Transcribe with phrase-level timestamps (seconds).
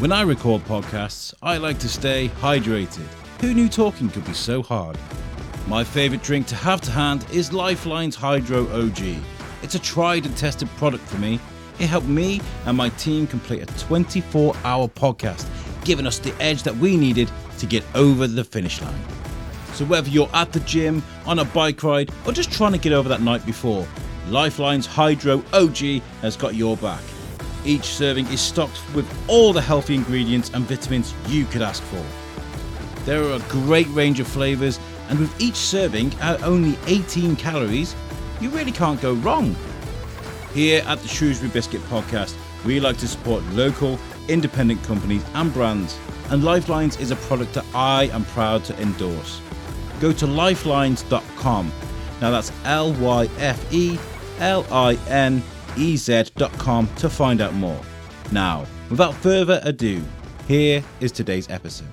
[0.00, 3.04] When I record podcasts, I like to stay hydrated.
[3.42, 4.96] Who knew talking could be so hard?
[5.68, 8.98] My favourite drink to have to hand is Lyfeline's Hydro OG.
[9.62, 11.38] It's a tried and tested product for me.
[11.78, 15.46] It helped me and my team complete a 24 hour podcast,
[15.84, 19.04] giving us the edge that we needed to get over the finish line.
[19.74, 22.94] So, whether you're at the gym, on a bike ride, or just trying to get
[22.94, 23.86] over that night before,
[24.28, 27.02] Lyfeline's Hydro OG has got your back.
[27.64, 32.04] Each serving is stocked with all the healthy ingredients and vitamins you could ask for.
[33.04, 34.78] There are a great range of flavours,
[35.08, 37.94] and with each serving at only 18 calories,
[38.40, 39.54] you really can't go wrong.
[40.54, 42.34] Here at the Shrewsbury Biscuit Podcast,
[42.64, 43.98] we like to support local,
[44.28, 45.98] independent companies and brands,
[46.30, 49.40] and Lyfelines is a product that I am proud to endorse.
[50.00, 51.72] Go to lyfelines.com.
[52.20, 53.98] Now that's L Y F E
[54.38, 55.42] L I N
[55.78, 57.80] ez.com to find out more.
[58.32, 60.02] Now, without further ado,
[60.46, 61.86] here is today's episode.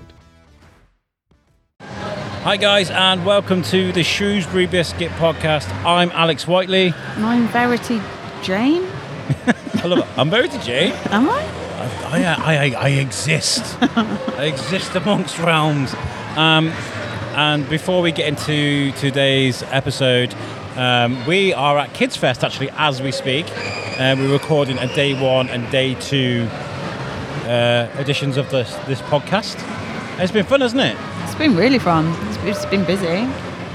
[1.80, 5.68] Hi, guys, and welcome to the Shrewsbury Biscuit podcast.
[5.84, 6.94] I'm Alex Whiteley.
[7.16, 8.00] And I'm Verity
[8.42, 8.86] Jane.
[9.74, 10.18] I love it.
[10.18, 10.92] I'm Verity Jane.
[11.10, 11.42] Am I?
[12.10, 13.76] I, I, I, I exist.
[13.82, 15.94] I exist amongst realms.
[16.36, 16.68] Um,
[17.34, 20.34] and before we get into today's episode,
[20.78, 23.46] um, we are at Kids Fest actually as we speak.
[23.98, 26.48] Uh, we're recording a day one and day two
[27.44, 29.56] uh, editions of this this podcast.
[30.20, 30.96] It's been fun, hasn't it?
[31.24, 32.06] It's been really fun.
[32.28, 33.28] It's, it's been busy.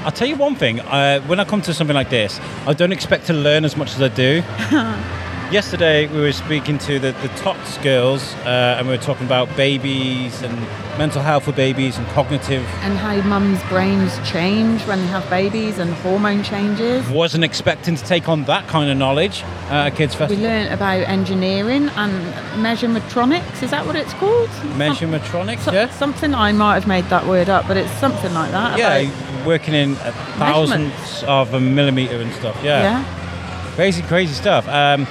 [0.03, 0.79] I'll tell you one thing.
[0.79, 3.95] Uh, when I come to something like this, I don't expect to learn as much
[3.95, 4.41] as I do.
[5.53, 9.55] Yesterday, we were speaking to the, the TOTS girls, uh, and we were talking about
[9.55, 10.59] babies and
[10.97, 12.65] mental health for babies and cognitive.
[12.81, 17.07] And how mums' brains change when they have babies and hormone changes.
[17.07, 20.43] Wasn't expecting to take on that kind of knowledge at kids' We festival.
[20.43, 22.33] learnt about engineering and
[22.65, 23.61] measuremetronics.
[23.61, 24.49] Is that what it's called?
[24.75, 25.87] Measuremetronics, Some- yeah?
[25.91, 28.79] Something I might have made that word up, but it's something like that.
[28.79, 29.93] Yeah, working in
[30.39, 32.57] thousands of a millimeter and stuff.
[32.63, 33.75] Yeah, yeah.
[33.75, 34.67] crazy, crazy stuff.
[34.67, 35.05] Um,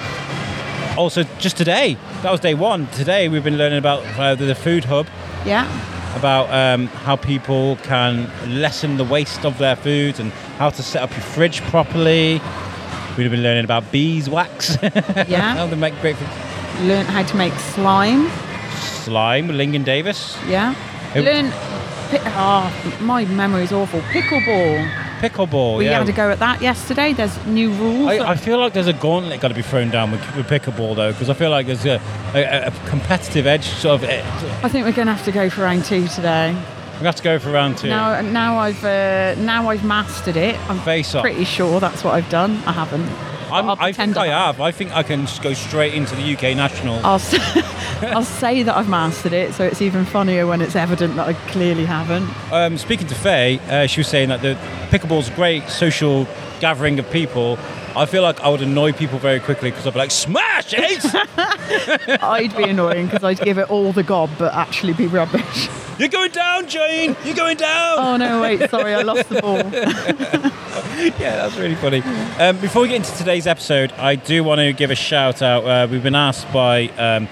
[0.96, 2.86] also, just today, that was day one.
[2.88, 5.06] Today, we've been learning about uh, the food hub.
[5.44, 5.66] Yeah.
[6.16, 8.30] about um, how people can
[8.60, 12.40] lessen the waste of their foods and how to set up your fridge properly.
[13.16, 14.76] We've been learning about beeswax.
[14.82, 15.54] Yeah.
[15.56, 16.28] how to make great food.
[16.86, 18.28] Learnt how to make slime.
[18.78, 20.36] slime with Lingan Davis.
[20.46, 20.74] Yeah.
[21.14, 21.50] Learn.
[22.34, 24.00] Oh, my memory's awful.
[24.00, 25.01] Pickleball.
[25.22, 25.98] Pickleball, We yeah.
[25.98, 27.12] had to go at that yesterday.
[27.12, 28.08] There's new rules.
[28.08, 30.96] I, I feel like there's a gauntlet got to be thrown down with, with pickleball
[30.96, 32.00] though, because I feel like there's a,
[32.34, 33.64] a, a competitive edge.
[33.64, 34.20] Sort of, eh,
[34.64, 36.52] I think we're going to have to go for round two today.
[36.98, 37.88] we have to go for round two.
[37.88, 40.58] Now, now I've uh, now I've mastered it.
[40.68, 41.22] I'm Face off.
[41.22, 42.56] pretty sure that's what I've done.
[42.66, 43.08] I haven't.
[43.52, 44.60] I'm, I think I have.
[44.60, 47.04] I think I can just go straight into the UK national.
[47.04, 47.38] I'll say,
[48.02, 51.34] I'll say that I've mastered it, so it's even funnier when it's evident that I
[51.50, 52.28] clearly haven't.
[52.52, 54.54] Um, speaking to Faye, uh, she was saying that the
[54.90, 56.26] pickleball's a great social
[56.60, 57.58] gathering of people.
[57.94, 61.04] I feel like I would annoy people very quickly because I'd be like, "Smash it!
[62.22, 65.68] I'd be annoying because I'd give it all the gob, but actually be rubbish.
[65.98, 67.14] You're going down, Jane.
[67.24, 69.58] You're going down." Oh no, wait, sorry, I lost the ball.
[71.18, 72.00] Yeah, that's really funny.
[72.38, 75.64] Um, before we get into today's episode, I do want to give a shout out.
[75.64, 77.28] Uh, we've been asked by um,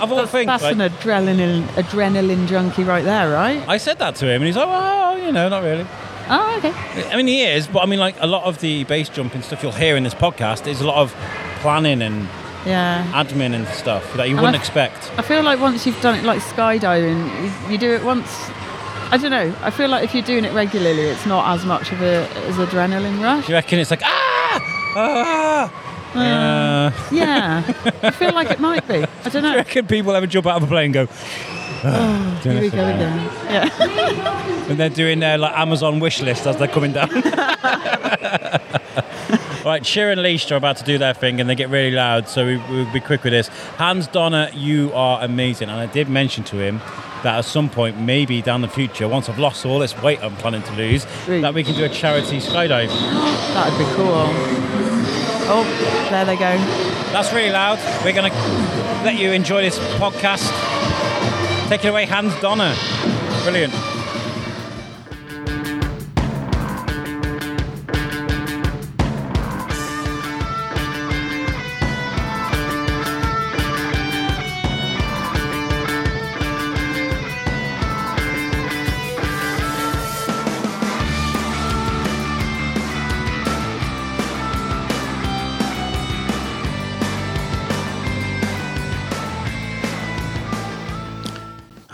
[0.00, 3.66] of all things, That's like, an adrenaline adrenaline junkie right there, right?
[3.68, 5.86] I said that to him, and he's like, "Oh, you know, not really."
[6.28, 6.72] Oh, okay.
[7.12, 9.62] I mean, he is, but I mean, like a lot of the base jumping stuff
[9.62, 11.14] you'll hear in this podcast is a lot of
[11.60, 12.28] planning and
[12.66, 13.06] Yeah.
[13.14, 15.10] admin and stuff that you And wouldn't I- expect.
[15.16, 18.28] I feel like once you've done it, like skydiving, you, you do it once.
[19.12, 19.54] I don't know.
[19.62, 22.56] I feel like if you're doing it regularly, it's not as much of a as
[22.56, 23.48] adrenaline rush.
[23.48, 24.60] You reckon it's like ah
[24.96, 25.72] ah?
[26.16, 27.62] Uh, Yeah,
[28.02, 28.94] I feel like it might be.
[29.04, 29.54] I don't do you know.
[29.56, 31.06] reckon people ever jump out of a plane and go,
[32.42, 33.30] Here we go again.
[33.48, 33.68] Yeah.
[34.68, 37.10] and they're doing their like Amazon wish list as they're coming down.
[39.66, 42.28] right, Sheer and Leash are about to do their thing and they get really loud,
[42.28, 43.48] so we, we'll be quick with this.
[43.76, 46.78] Hans Donner, you are amazing, and I did mention to him
[47.22, 50.36] that at some point, maybe down the future, once I've lost all this weight I'm
[50.36, 51.40] planning to lose, Right.
[51.42, 52.88] that we can do a charity skydive.
[53.54, 54.06] That'd be cool.
[55.48, 55.64] Oh,
[56.10, 56.56] there they go.
[57.12, 57.78] That's really loud.
[58.04, 58.36] We're going to
[59.04, 60.50] let you enjoy this podcast.
[61.68, 62.74] Take it away, Hans Donner.
[63.42, 63.72] Brilliant.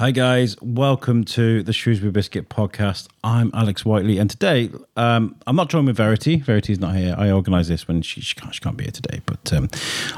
[0.03, 3.07] Hi guys, welcome to the Shrewsbury Biscuit podcast.
[3.23, 6.41] I'm Alex Whiteley, and today um, I'm not joined with Verity.
[6.41, 7.15] Verity's not here.
[7.17, 9.71] I organised this when she, she, can't, she can't be here today, but um,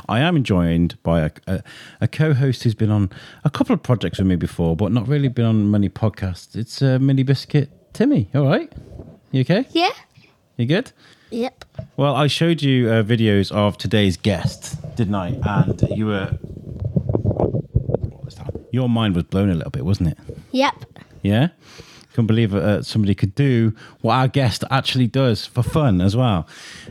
[0.08, 1.62] I am joined by a, a,
[2.00, 3.10] a co-host who's been on
[3.44, 6.56] a couple of projects with me before, but not really been on many podcasts.
[6.56, 8.30] It's uh, Mini Biscuit Timmy.
[8.34, 8.72] All right,
[9.32, 9.66] you okay?
[9.72, 9.92] Yeah.
[10.56, 10.92] You good?
[11.28, 11.62] Yep.
[11.98, 15.38] Well, I showed you uh, videos of today's guest, didn't I?
[15.44, 16.38] And you were.
[18.82, 18.88] What was that?
[18.88, 20.18] Your mind was blown a little bit, wasn't it?
[20.52, 20.74] Yep.
[21.22, 21.48] Yeah?
[22.12, 26.46] Couldn't believe uh, somebody could do what our guest actually does for fun as well.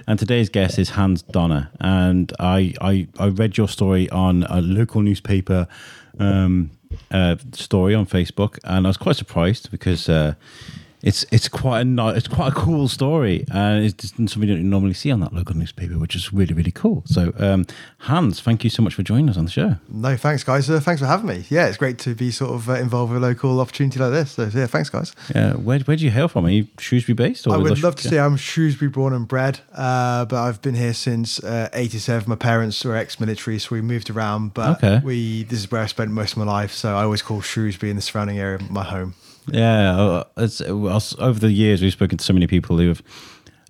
[0.05, 1.69] And today's guest is Hans Donner.
[1.79, 5.67] And I, I, I read your story on a local newspaper
[6.19, 6.71] um,
[7.11, 10.09] uh, story on Facebook, and I was quite surprised because.
[10.09, 10.35] Uh,
[11.03, 14.69] it's it's quite a ni- it's quite a cool story, and it's something you don't
[14.69, 17.03] normally see on that local newspaper, which is really really cool.
[17.05, 17.65] So, um,
[17.99, 19.75] Hans, thank you so much for joining us on the show.
[19.89, 20.69] No, thanks, guys.
[20.69, 21.43] Uh, thanks for having me.
[21.49, 24.31] Yeah, it's great to be sort of uh, involved with a local opportunity like this.
[24.31, 25.13] So, yeah, thanks, guys.
[25.35, 26.45] Uh, where where do you hail from?
[26.45, 27.47] Are you Shrewsbury based?
[27.47, 28.09] I would love to yeah.
[28.09, 32.29] say I'm Shrewsbury born and bred, uh, but I've been here since uh, '87.
[32.29, 34.53] My parents were ex-military, so we moved around.
[34.53, 35.01] But Okay.
[35.03, 37.89] we this is where I spent most of my life, so I always call Shrewsbury
[37.89, 39.15] and the surrounding area my home.
[39.51, 43.01] Yeah, uh, it's, uh, over the years we've spoken to so many people who have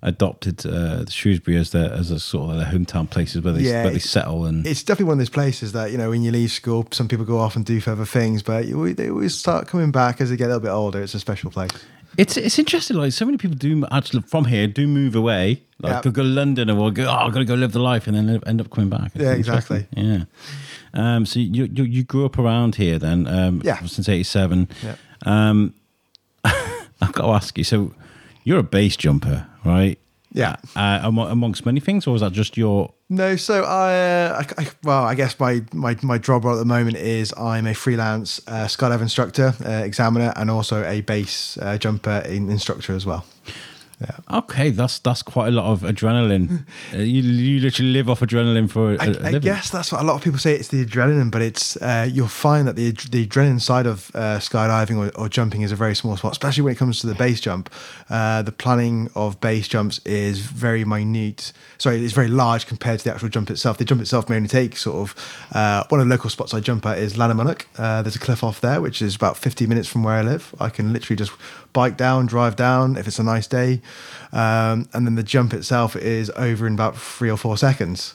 [0.02, 3.84] adopted uh, Shrewsbury as their as a sort of their hometown places where they Yeah,
[3.84, 6.30] where they settle and It's definitely one of those places that you know when you
[6.30, 9.66] leave school, some people go off and do further things, but you, they always start
[9.66, 11.02] coming back as they get a little bit older.
[11.02, 11.70] It's a special place.
[12.18, 12.96] it's it's interesting.
[12.98, 16.00] Like so many people do actually from here do move away, like Yeah.
[16.02, 18.14] they'll go to London or go, oh, I got to go live the life, and
[18.16, 19.12] then end up coming back.
[19.14, 19.86] It's Yeah, exactly.
[19.96, 20.24] Yeah.
[20.92, 23.26] Um, so you, you you grew up around here then?
[23.26, 23.80] Um, Yeah.
[23.86, 24.68] Since '87.
[24.82, 24.94] Yeah.
[25.24, 25.74] Um,
[26.44, 27.64] I've got to ask you.
[27.64, 27.92] So
[28.44, 29.98] you're a base jumper, right?
[30.32, 30.56] Yeah.
[30.74, 34.62] Uh, amo- amongst many things, or was that just your No, so I, uh, I,
[34.62, 37.74] I well, I guess my my my job role at the moment is I'm a
[37.74, 43.06] freelance uh, skydive instructor, uh, examiner, and also a base uh, jumper in, instructor as
[43.06, 43.24] well.
[44.30, 46.64] Okay, that's that's quite a lot of adrenaline.
[46.92, 49.40] Uh, you you literally live off adrenaline for a, a I, I living.
[49.40, 50.54] guess that's what a lot of people say.
[50.54, 54.38] It's the adrenaline, but it's uh, you'll find that the the adrenaline side of uh,
[54.38, 57.14] skydiving or, or jumping is a very small spot, especially when it comes to the
[57.14, 57.70] base jump.
[58.10, 61.52] Uh, the planning of base jumps is very minute.
[61.78, 63.78] Sorry, it's very large compared to the actual jump itself.
[63.78, 66.60] The jump itself may only take sort of uh, one of the local spots I
[66.60, 67.64] jump at is Llanymynech.
[67.76, 70.54] Uh, there's a cliff off there, which is about 50 minutes from where I live.
[70.60, 71.32] I can literally just
[71.74, 73.82] bike down, drive down if it's a nice day,
[74.32, 78.14] um, and then the jump itself is over in about three or four seconds.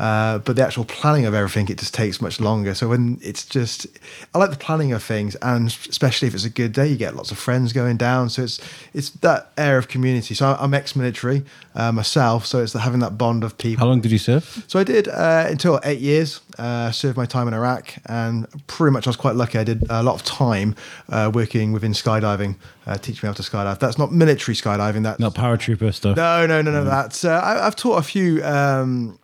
[0.00, 2.74] Uh, but the actual planning of everything, it just takes much longer.
[2.74, 3.86] So when it's just,
[4.34, 7.14] I like the planning of things, and especially if it's a good day, you get
[7.14, 8.30] lots of friends going down.
[8.30, 8.58] So it's
[8.94, 10.34] it's that air of community.
[10.34, 11.42] So I'm ex-military
[11.74, 13.80] uh, myself, so it's having that bond of people.
[13.84, 14.64] How long did you serve?
[14.68, 16.40] So I did uh, until eight years.
[16.58, 19.58] Uh, served my time in Iraq, and pretty much I was quite lucky.
[19.58, 20.74] I did a lot of time
[21.08, 23.78] uh, working within skydiving, uh, teaching me how to skydive.
[23.78, 25.02] That's not military skydiving.
[25.02, 26.16] That's Not paratrooper stuff.
[26.16, 26.84] no, no, no, no.
[26.84, 29.18] That's uh, I, I've taught a few um,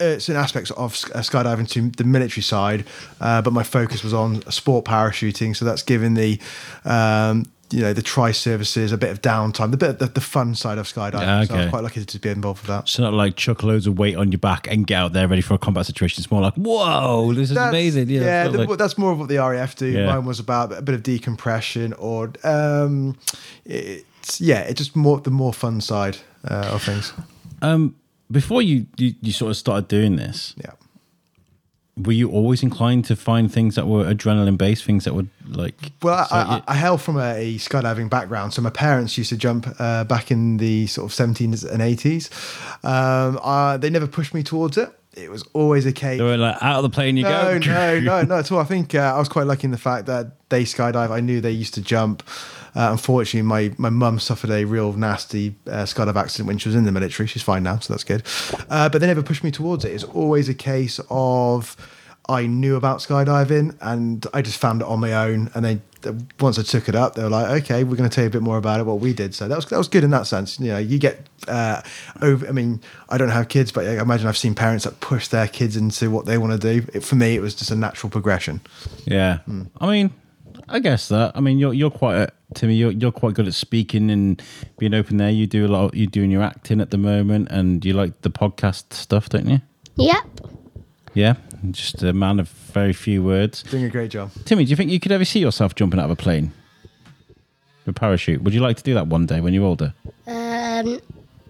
[0.00, 2.84] certain aspects of uh, skydiving to the military side,
[3.20, 5.54] uh, but my focus was on sport parachuting.
[5.56, 6.40] So that's given the
[6.84, 10.54] um, you know the tri services, a bit of downtime, the bit the, the fun
[10.54, 11.20] side of skydiving.
[11.20, 12.88] Yeah, So I was quite lucky to be involved with that.
[12.88, 15.42] So not like chuck loads of weight on your back and get out there ready
[15.42, 16.20] for a combat situation.
[16.20, 18.08] It's more like, whoa, this is That's- amazing.
[18.08, 19.86] Yeah, yeah the- like- that's more of what the RAF do.
[19.86, 20.06] Yeah.
[20.06, 23.16] Mine was about a bit of decompression, or um,
[23.64, 27.12] it's yeah, it's just more the more fun side uh, of things.
[27.62, 27.94] um,
[28.30, 30.72] before you, you you sort of started doing this, Yeah.
[31.96, 35.74] were you always inclined to find things that were adrenaline based, things that would like?
[36.02, 39.36] Well, so I, I, I hail from a, skydiving background, so my parents used to
[39.36, 42.30] jump uh, back in the sort of 70s and 80s.
[42.84, 44.88] Um, uh, they never pushed me towards it.
[45.14, 46.18] It was always a case.
[46.18, 47.58] they were like out of the plane you no, go.
[47.58, 48.60] No, no, no, not at all.
[48.60, 51.10] I think uh, I was quite lucky in the fact that they skydive.
[51.10, 52.22] I knew they used to jump.
[52.74, 56.76] Uh, unfortunately, my my mum suffered a real nasty uh, skydive accident when she was
[56.76, 57.26] in the military.
[57.26, 58.22] She's fine now, so that's good.
[58.68, 59.92] Uh, but they never pushed me towards it.
[59.92, 61.76] It's always a case of
[62.28, 65.50] I knew about skydiving and I just found it on my own.
[65.54, 65.82] And then
[66.38, 68.30] once I took it up, they were like, "Okay, we're going to tell you a
[68.30, 70.26] bit more about it, what we did." So that was that was good in that
[70.26, 70.60] sense.
[70.60, 71.82] You know, you get uh,
[72.22, 72.46] over.
[72.46, 75.48] I mean, I don't have kids, but I imagine I've seen parents that push their
[75.48, 76.86] kids into what they want to do.
[76.94, 78.60] It, for me, it was just a natural progression.
[79.06, 79.64] Yeah, Hmm.
[79.80, 80.10] I mean,
[80.70, 81.32] I guess that.
[81.34, 82.74] I mean, you're you're quite a, Timmy.
[82.74, 84.40] You're you're quite good at speaking and
[84.78, 85.30] being open there.
[85.30, 85.94] You do a lot.
[85.94, 89.60] You're doing your acting at the moment, and you like the podcast stuff, don't you?
[89.96, 90.24] Yep.
[91.12, 91.34] Yeah,
[91.72, 93.64] just a man of very few words.
[93.64, 94.30] Doing a great job.
[94.44, 96.52] Timmy, do you think you could ever see yourself jumping out of a plane?
[97.86, 98.42] A parachute?
[98.42, 99.92] Would you like to do that one day when you're older?
[100.28, 101.00] Um,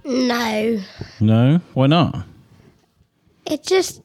[0.04, 0.80] no.
[1.20, 2.24] No, why not?
[3.44, 4.00] It just,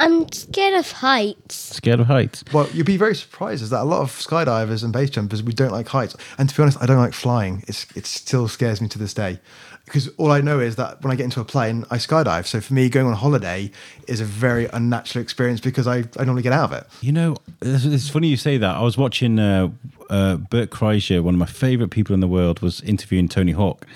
[0.00, 1.54] I'm scared of heights.
[1.54, 2.44] Scared of heights?
[2.52, 5.52] Well, you'd be very surprised is that a lot of skydivers and base jumpers we
[5.52, 6.16] don't like heights.
[6.38, 7.64] And to be honest, I don't like flying.
[7.66, 9.40] It's it still scares me to this day.
[9.84, 12.46] Because all I know is that when I get into a plane, I skydive.
[12.46, 13.70] So for me, going on holiday
[14.06, 16.86] is a very unnatural experience because I, I normally get out of it.
[17.00, 18.76] You know, it's, it's funny you say that.
[18.76, 19.70] I was watching uh,
[20.10, 23.86] uh, Bert Kreischer, one of my favorite people in the world, was interviewing Tony Hawk,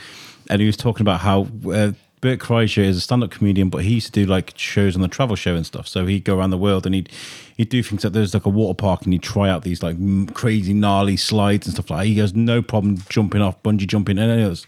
[0.48, 1.92] and he was talking about how uh,
[2.22, 5.08] Bert Kreischer is a stand-up comedian, but he used to do like shows on the
[5.08, 5.88] travel show and stuff.
[5.88, 7.10] So he'd go around the world and he'd
[7.56, 9.96] he'd do things like there's like a water park and he'd try out these like
[10.32, 11.98] crazy gnarly slides and stuff like.
[11.98, 12.06] that.
[12.06, 14.64] He has no problem jumping off, bungee jumping, and any others,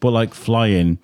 [0.00, 0.98] but like flying,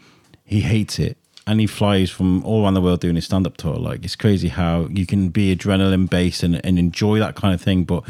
[0.44, 1.18] he hates it.
[1.46, 3.76] And he flies from all around the world doing his stand-up tour.
[3.76, 7.60] Like it's crazy how you can be adrenaline based and, and enjoy that kind of
[7.60, 8.04] thing, but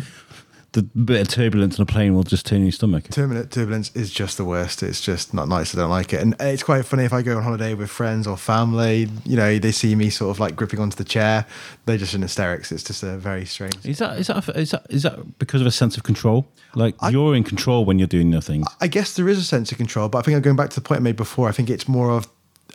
[0.73, 3.05] the bit of turbulence on a plane will just turn your stomach.
[3.11, 4.83] Turbulent turbulence is just the worst.
[4.83, 5.75] It's just not nice.
[5.75, 6.21] I don't like it.
[6.21, 9.59] And it's quite funny if I go on holiday with friends or family, you know,
[9.59, 11.47] they see me sort of like gripping onto the chair.
[11.87, 12.71] They're just in hysterics.
[12.71, 13.85] It's just a very strange.
[13.85, 16.47] Is that is that is that is that because of a sense of control?
[16.75, 18.65] Like you're in control when you're doing nothing.
[18.81, 20.77] I guess there is a sense of control, but I think I'm going back to
[20.77, 21.49] the point I made before.
[21.49, 22.29] I think it's more of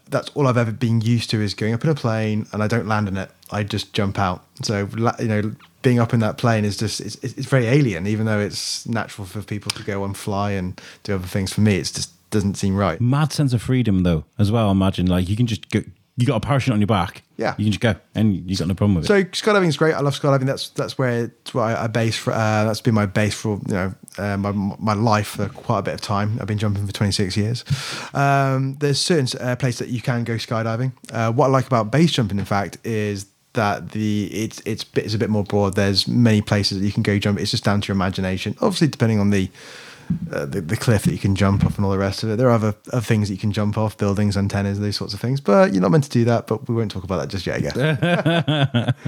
[0.09, 2.67] that's all I've ever been used to is going up in a plane and I
[2.67, 3.31] don't land in it.
[3.51, 4.43] I just jump out.
[4.63, 4.87] So
[5.19, 8.39] you know, being up in that plane is just it's, it's very alien, even though
[8.39, 11.53] it's natural for people to go and fly and do other things.
[11.53, 12.99] For me, it's just doesn't seem right.
[12.99, 14.71] Mad sense of freedom though, as well.
[14.71, 15.81] Imagine like you can just go.
[16.17, 17.23] You got a parachute on your back.
[17.37, 17.55] Yeah.
[17.57, 19.07] you can just go, and you got no problem with it.
[19.07, 19.93] So skydiving is great.
[19.93, 20.45] I love skydiving.
[20.45, 22.31] That's that's where it's where I, I base for.
[22.31, 25.83] Uh, that's been my base for you know uh, my my life for quite a
[25.83, 26.37] bit of time.
[26.39, 27.65] I've been jumping for 26 years.
[28.13, 30.93] Um, there's certain uh, places that you can go skydiving.
[31.11, 35.13] Uh, what I like about base jumping, in fact, is that the it's it's it's
[35.13, 35.75] a bit more broad.
[35.75, 37.39] There's many places that you can go jump.
[37.39, 38.55] It's just down to your imagination.
[38.61, 39.49] Obviously, depending on the
[40.31, 42.35] uh, the, the cliff that you can jump off and all the rest of it.
[42.37, 45.19] There are other, other things that you can jump off, buildings, antennas, those sorts of
[45.19, 45.41] things.
[45.41, 46.47] But you're not meant to do that.
[46.47, 48.95] But we won't talk about that just yet, I guess.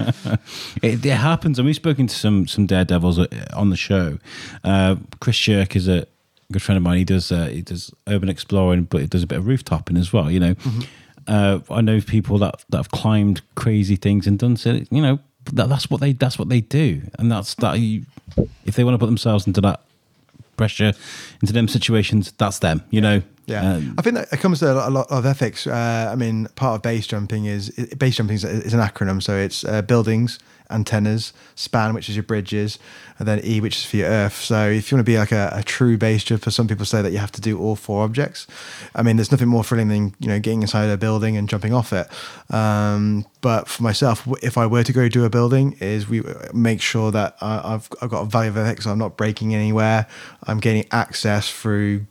[0.82, 4.18] It, it happens, and we've spoken to some some daredevils uh, on the show.
[4.62, 6.06] Uh, Chris Shirk is a
[6.52, 6.98] good friend of mine.
[6.98, 10.12] He does uh, he does urban exploring, but he does a bit of rooftopping as
[10.12, 10.30] well.
[10.30, 10.54] You know,
[11.26, 14.80] uh, I know people that that have climbed crazy things and done so.
[14.90, 15.18] You know,
[15.52, 17.78] that, that's what they that's what they do, and that's that.
[17.78, 18.04] You,
[18.64, 19.80] if they want to put themselves into that
[20.58, 20.92] pressure,
[21.40, 22.82] into them situations, that's them.
[22.90, 23.22] You know.
[23.46, 25.66] Yeah, Um, I think that it comes to a lot of ethics.
[25.66, 29.38] Uh, I mean, part of base jumping is base jumping is, is an acronym, so
[29.38, 30.38] it's uh, buildings,
[30.70, 32.78] antennas, span, which is your bridges,
[33.18, 34.34] and then E, which is for your earth.
[34.34, 37.02] So if you want to be like a, a true base jumper, some people say
[37.02, 38.46] that you have to do all four objects.
[38.94, 41.72] I mean, there's nothing more thrilling than you know getting inside a building and jumping
[41.72, 42.08] off it.
[42.52, 46.22] Um, but for myself, if I were to go do a building, is we
[46.52, 48.86] make sure that I, I've I've got a value of ethics.
[48.86, 50.06] I'm not breaking anywhere.
[50.44, 52.06] I'm gaining access through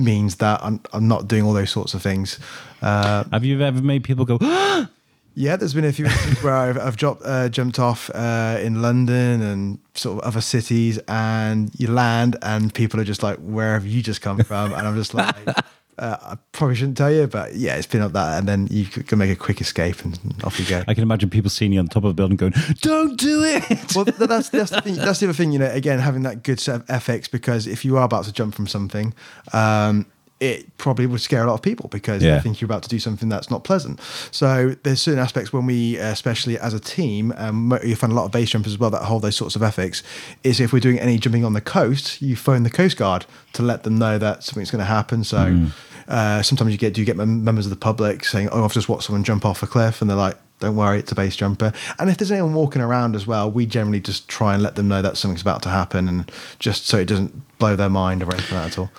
[0.00, 2.38] means that I'm, I'm not doing all those sorts of things.
[2.82, 4.38] Uh, have you ever made people go?
[5.34, 8.82] yeah, there's been a few instances where I've, I've dropped, uh, jumped off uh, in
[8.82, 13.74] London and sort of other cities, and you land, and people are just like, "Where
[13.74, 15.34] have you just come from?" And I'm just like,
[16.00, 18.86] Uh, I probably shouldn't tell you, but yeah, it's been up that, and then you
[18.86, 20.82] can make a quick escape and off you go.
[20.88, 23.94] I can imagine people seeing you on top of a building going, "Don't do it."
[23.94, 24.94] well, that's that's the thing.
[24.94, 25.52] That's the other thing.
[25.52, 28.32] You know, again, having that good set of ethics because if you are about to
[28.32, 29.12] jump from something,
[29.52, 30.06] um,
[30.40, 32.36] it probably would scare a lot of people because Yeah.
[32.36, 34.00] they think you're about to do something that's not pleasant.
[34.30, 38.16] So there's certain aspects when we, uh, especially as a team, um, you find a
[38.16, 40.02] lot of base jumpers as well that hold those sorts of ethics.
[40.42, 43.62] Is if we're doing any jumping on the coast, you phone the coast guard to
[43.62, 45.24] let them know that something's going to happen.
[45.24, 45.66] So
[46.08, 48.88] uh, sometimes you get do you get members of the public saying, "Oh, I've just
[48.88, 50.36] watched someone jump off a cliff," and they're like.
[50.60, 51.72] Don't worry, it's a base jumper.
[51.98, 54.88] And if there's anyone walking around as well, we generally just try and let them
[54.88, 58.32] know that something's about to happen, and just so it doesn't blow their mind or
[58.32, 58.90] anything like that at all.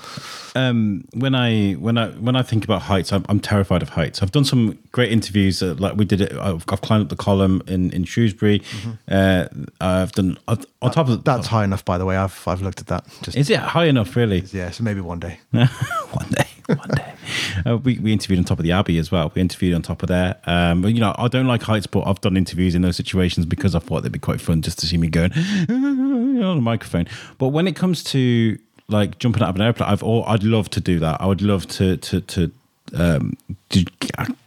[0.56, 4.22] um, when I when I when I think about heights, I'm, I'm terrified of heights.
[4.22, 5.62] I've done some great interviews.
[5.64, 6.34] Uh, like we did it.
[6.34, 8.62] I've, I've climbed up the column in in Shrewsbury.
[9.08, 9.46] Uh,
[9.80, 12.18] I've done on on top of That's high enough, by the way.
[12.18, 13.06] I've I've looked at that.
[13.22, 14.16] Just Is it high enough?
[14.16, 14.42] Really?
[14.52, 15.40] yeah, so maybe one day.
[15.52, 17.11] one day, one day.
[17.66, 19.32] Uh, we, we interviewed on top of the Abbey as well.
[19.36, 20.38] We interviewed on top of there.
[20.46, 23.46] Um, but, you know, I don't like heights, but I've done interviews in those situations
[23.46, 25.32] because I thought they'd be quite fun just to see me going
[25.70, 27.08] on the microphone.
[27.38, 30.70] But when it comes to like jumping out of an airplane, I've all, I'd love
[30.72, 31.22] to do that.
[31.22, 32.52] I would love to to to.
[32.94, 33.38] Um,
[33.70, 33.86] to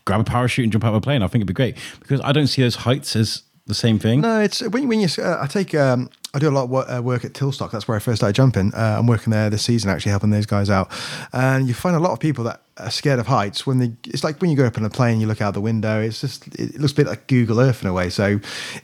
[0.04, 1.22] grab a parachute and jump out of a plane.
[1.22, 4.20] I think it'd be great because I don't see those heights as the same thing.
[4.20, 5.08] No, it's when, when you.
[5.18, 5.74] Uh, I take.
[5.74, 7.70] Um, I do a lot of work, uh, work at Tilstock.
[7.70, 8.74] That's where I first started jumping.
[8.74, 10.90] Uh, I'm working there this season, actually helping those guys out.
[11.32, 13.64] And you find a lot of people that are scared of heights.
[13.66, 15.60] When they, it's like when you go up in a plane, you look out the
[15.60, 16.00] window.
[16.02, 18.10] It's just it looks a bit like Google Earth in a way.
[18.10, 18.40] So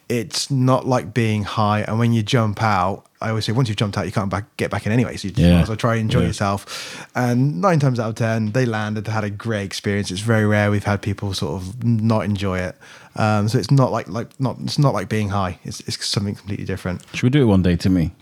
[0.09, 1.81] it's not like being high.
[1.81, 4.57] And when you jump out, I always say once you've jumped out, you can't back,
[4.57, 5.17] get back in anyway.
[5.17, 5.57] So you just Yeah.
[5.57, 6.27] might as well try and enjoy Yeah.
[6.29, 7.07] yourself.
[7.17, 10.13] And nine times out of ten, they landed, they had a great experience.
[10.13, 12.77] It's very rare we've had people sort of not enjoy it.
[13.17, 15.59] Um, so it's not like like not it's not like being high.
[15.65, 17.05] It's it's something completely different.
[17.13, 18.13] Should we do it one day, Timmy?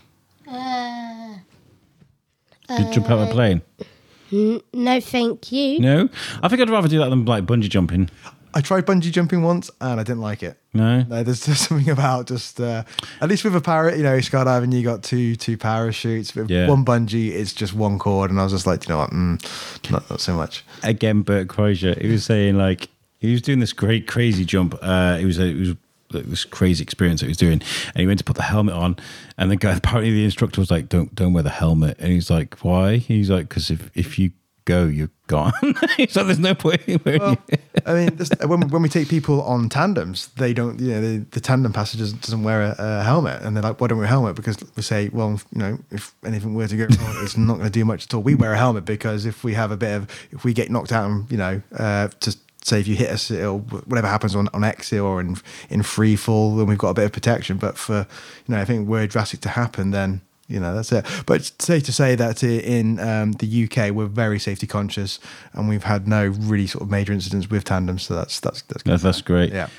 [0.47, 1.35] Uh,
[2.77, 3.61] Did you jump out of a plane?
[4.73, 5.79] no, thank you.
[5.79, 6.09] No,
[6.43, 8.09] I think I'd rather do that than like bungee jumping.
[8.51, 10.57] I tried bungee jumping once and I didn't like it.
[10.73, 12.83] No, No, there's just something about just uh,
[13.21, 16.33] at least with a parrot, you know, skydiving you got two two parachutes.
[16.35, 16.67] With Yeah.
[16.67, 19.91] one bungee, it's just one cord, and I was just like, you know what, mm,
[19.91, 20.63] not not so much.
[20.83, 21.99] again, Bert Kreischer.
[22.01, 24.75] he was saying like he was doing this great crazy jump.
[24.81, 25.75] Uh, it was a, it was
[26.11, 27.61] like, this crazy experience that he was doing,
[27.93, 28.97] and he went to put the helmet on,
[29.37, 32.29] and the guy apparently the instructor was like, "Don't don't wear the helmet," and he's
[32.29, 34.31] like, "Why?" He's like, "Because if if you
[34.65, 35.51] go, you're gone."
[35.97, 39.41] he's like, "There's no point." Well, it." I mean, this, when when we take people
[39.41, 43.41] on tandems, they don't, you know, the, the tandem passenger doesn't, wear a, a helmet,
[43.41, 45.77] and they're like, "Why don't we wear a helmet?" Because we say, well, you know,
[45.91, 48.21] if anything were to go wrong, it's not going to do much at all.
[48.21, 50.91] We wear a helmet because if we have a bit of, if we get knocked
[50.91, 54.49] out, and you know, uh, to say if you hit us or whatever happens on
[54.53, 55.37] on exit or in
[55.69, 57.57] in free fall, then we've got a bit of protection.
[57.57, 58.07] But for
[58.47, 61.05] you know, I think were drastic to happen, then you know that's it.
[61.25, 65.19] But it's safe to say that in um, the UK we're very safety conscious,
[65.53, 68.03] and we've had no really sort of major incidents with tandems.
[68.03, 68.91] So that's that's that's good.
[68.91, 69.53] That's, that's great.
[69.53, 69.69] Yeah.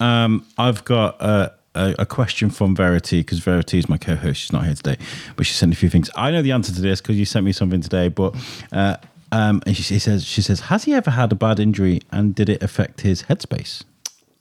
[0.00, 4.40] Um, I've got uh, a, a question from Verity because Verity is my co-host.
[4.40, 4.96] She's not here today,
[5.36, 6.10] but she sent a few things.
[6.16, 8.08] I know the answer to this because you sent me something today.
[8.08, 8.34] But
[8.72, 8.96] uh,
[9.32, 12.34] um, and she, she says she says has he ever had a bad injury and
[12.34, 13.84] did it affect his headspace?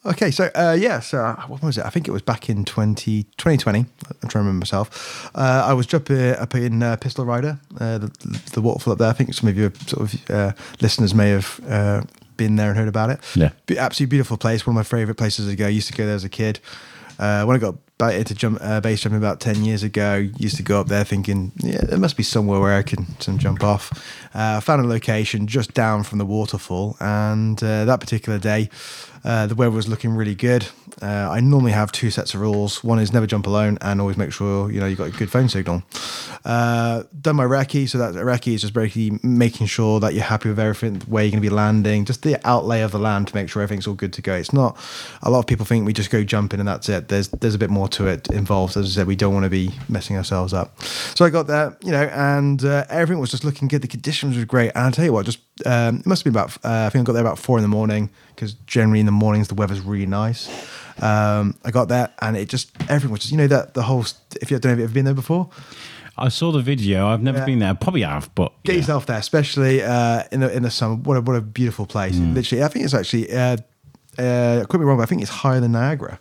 [0.05, 1.85] Okay, so uh, yeah, so uh, what was it?
[1.85, 3.79] I think it was back in 20, 2020.
[3.79, 3.85] I'm
[4.21, 5.29] trying to remember myself.
[5.35, 9.09] Uh, I was jumping up in uh, Pistyll Rhaeadr, uh, the, the waterfall up there.
[9.09, 12.03] I think some of your sort of uh, listeners may have uh,
[12.37, 13.19] been there and heard about it.
[13.35, 13.49] Yeah.
[13.77, 14.65] Absolutely beautiful place.
[14.65, 15.65] One of my favourite places to go.
[15.65, 16.61] I used to go there as a kid.
[17.19, 20.55] Uh, when I got back into jump uh, base jumping about ten years ago, used
[20.55, 23.63] to go up there thinking, yeah, there must be somewhere where I can some jump
[23.63, 23.91] off.
[24.33, 28.69] Uh, I found a location just down from the waterfall, and uh, that particular day,
[29.23, 30.67] uh, the weather was looking really good.
[31.01, 32.83] Uh, I normally have two sets of rules.
[32.83, 35.31] One is never jump alone, and always make sure you know you got a good
[35.31, 35.83] phone signal.
[36.45, 40.49] Uh, done my recce, so that recce is just basically making sure that you're happy
[40.49, 43.35] with everything, where you're going to be landing, just the outlay of the land to
[43.35, 44.33] make sure everything's all good to go.
[44.33, 44.77] It's not.
[45.21, 47.07] A lot of people think we just go jumping and that's it.
[47.07, 48.75] There's there's a bit more to it involved.
[48.77, 50.81] As I said, we don't want to be messing ourselves up.
[50.83, 53.81] So I got there, you know, and uh, everything was just looking good.
[53.81, 56.39] The conditions were great, and I tell you what, just um, it must have been
[56.39, 56.57] about.
[56.63, 59.19] Uh, I think I got there about four in the morning because generally in the
[59.25, 60.47] mornings the weather's really nice.
[61.01, 64.05] Um, I got there and it just everything was just you know that the whole.
[64.41, 65.49] If you don't know if you've ever been there before,
[66.17, 67.07] I saw the video.
[67.07, 67.45] I've never Yeah.
[67.45, 67.73] been there.
[67.73, 68.79] Probably have, but get yeah.
[68.79, 70.95] yourself there, especially uh, in the in the summer.
[70.95, 72.15] What a what a beautiful place!
[72.15, 72.35] Mm.
[72.35, 73.31] Literally, I think it's actually.
[73.31, 73.57] Uh,
[74.17, 76.19] uh, could be wrong, but I think it's higher than Niagara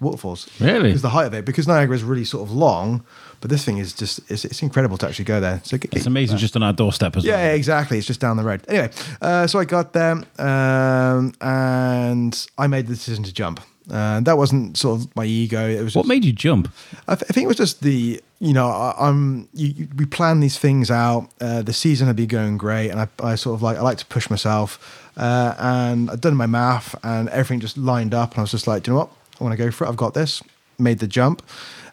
[0.00, 0.48] waterfalls.
[0.60, 0.88] Really?
[0.90, 3.04] Because the height of it, because Niagara is really sort of long,
[3.40, 5.60] but this thing is just it's, it's incredible to actually go there.
[5.64, 7.44] So get- It's amazing, just on our doorstep as yeah, well.
[7.46, 7.98] Yeah, exactly.
[7.98, 8.62] It's just down the road.
[8.68, 13.60] Anyway, uh, so I got there um, and I made the decision to jump.
[13.90, 15.68] Uh, that wasn't sort of my ego.
[15.68, 16.72] It was What made you jump?
[17.06, 20.06] I, th- I think it was just the you know I, I'm you, you, we
[20.06, 21.28] plan these things out.
[21.38, 23.98] Uh, the season had been going great, and I, I sort of like I like
[23.98, 25.02] to push myself.
[25.18, 28.66] Uh, and I'd done my math, and everything just lined up, and I was just
[28.66, 29.10] like, Do you know what?
[29.44, 29.88] I want to go for it.
[29.88, 30.42] I've got this.
[30.78, 31.42] Made the jump,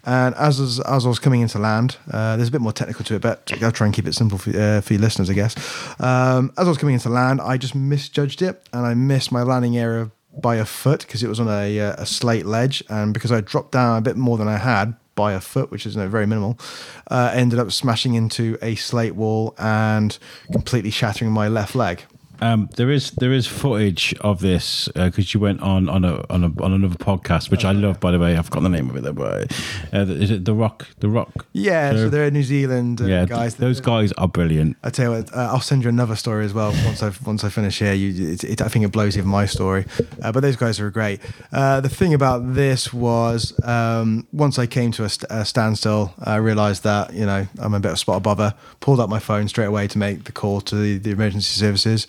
[0.05, 2.71] and as I was, as I was coming into land, uh, there's a bit more
[2.71, 5.29] technical to it, but I'll try and keep it simple for, uh, for your listeners,
[5.29, 5.55] I guess.
[5.99, 9.43] Um, as I was coming into land, I just misjudged it, and I missed my
[9.43, 13.13] landing area by a foot because it was on a, uh, a slate ledge, and
[13.13, 15.95] because I dropped down a bit more than I had by a foot, which is
[15.95, 16.57] you know, very minimal,
[17.11, 20.17] uh, ended up smashing into a slate wall and
[20.51, 22.03] completely shattering my left leg.
[22.41, 26.43] Um, there is there is footage of this because you went on on a, on
[26.43, 28.35] a on another podcast, which I love, by the way.
[28.35, 29.03] I've forgotten the name of it.
[29.03, 29.51] though, But
[29.93, 30.87] uh, is it the Rock?
[30.99, 31.45] The Rock?
[31.53, 33.55] Yeah, so they're New Zealand uh, yeah, guys.
[33.55, 34.77] those guys are brilliant.
[34.83, 37.43] I tell you what, uh, I'll send you another story as well once I once
[37.43, 37.93] I finish here.
[37.93, 39.85] You, it, it, I think it blows even my story,
[40.23, 41.19] uh, but those guys are great.
[41.51, 46.13] Uh, the thing about this was um, once I came to a, st- a standstill,
[46.23, 48.55] I realised that you know I'm a bit of a spot of bother.
[48.79, 52.07] Pulled up my phone straight away to make the call to the, the emergency services,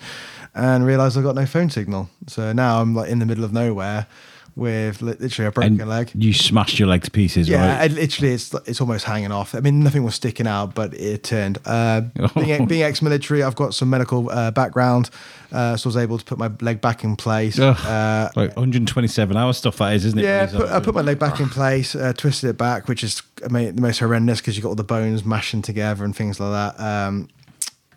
[0.55, 2.09] and realised I've got no phone signal.
[2.27, 4.07] So now I'm like in the middle of nowhere
[4.55, 6.11] with literally a broken And leg.
[6.13, 7.85] you smashed your leg to pieces, Yeah, right?
[7.85, 9.55] and literally, it's it's almost hanging off.
[9.55, 11.57] I mean, nothing was sticking out, but it turned.
[11.65, 12.01] Uh,
[12.35, 15.09] being, being ex-military, I've got some medical uh, background,
[15.51, 17.57] uh, so I was able to put my leg back in place.
[17.57, 20.23] Uh, like 127 hour stuff that is, isn't it?
[20.23, 23.23] yeah, put, I put my leg back in place, uh, twisted it back, which is
[23.43, 26.39] I mean, the most horrendous because you got all the bones mashing together and things
[26.39, 26.79] like that.
[26.79, 27.27] Um,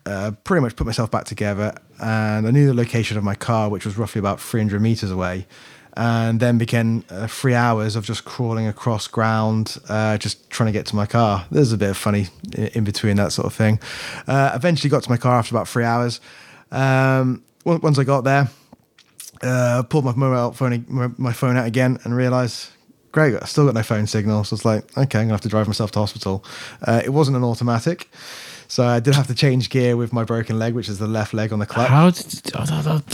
[0.07, 3.69] uh, pretty much put myself back together, and I knew the location of my car,
[3.69, 5.45] which was roughly about 300 meters away.
[5.99, 10.71] And then began uh, three hours of just crawling across ground, uh, just trying to
[10.71, 11.45] get to my car.
[11.49, 13.79] There's a bit of funny in, between that sort of thing.
[14.27, 16.21] Uh, eventually got to my car after about three hours.
[16.71, 18.47] Um, once I got there,
[19.41, 20.85] uh, pulled my mobile phone,
[21.17, 22.69] my- phone out again, and realised,
[23.11, 24.43] great, I still got no phone signal.
[24.43, 26.45] So it's like, okay, I'm gonna have to drive myself to hospital.
[26.81, 28.07] Uh, it wasn't an automatic,
[28.67, 31.33] so I did have to change gear with my broken leg, which is the left
[31.33, 31.89] leg on the clutch.
[31.89, 32.55] How did,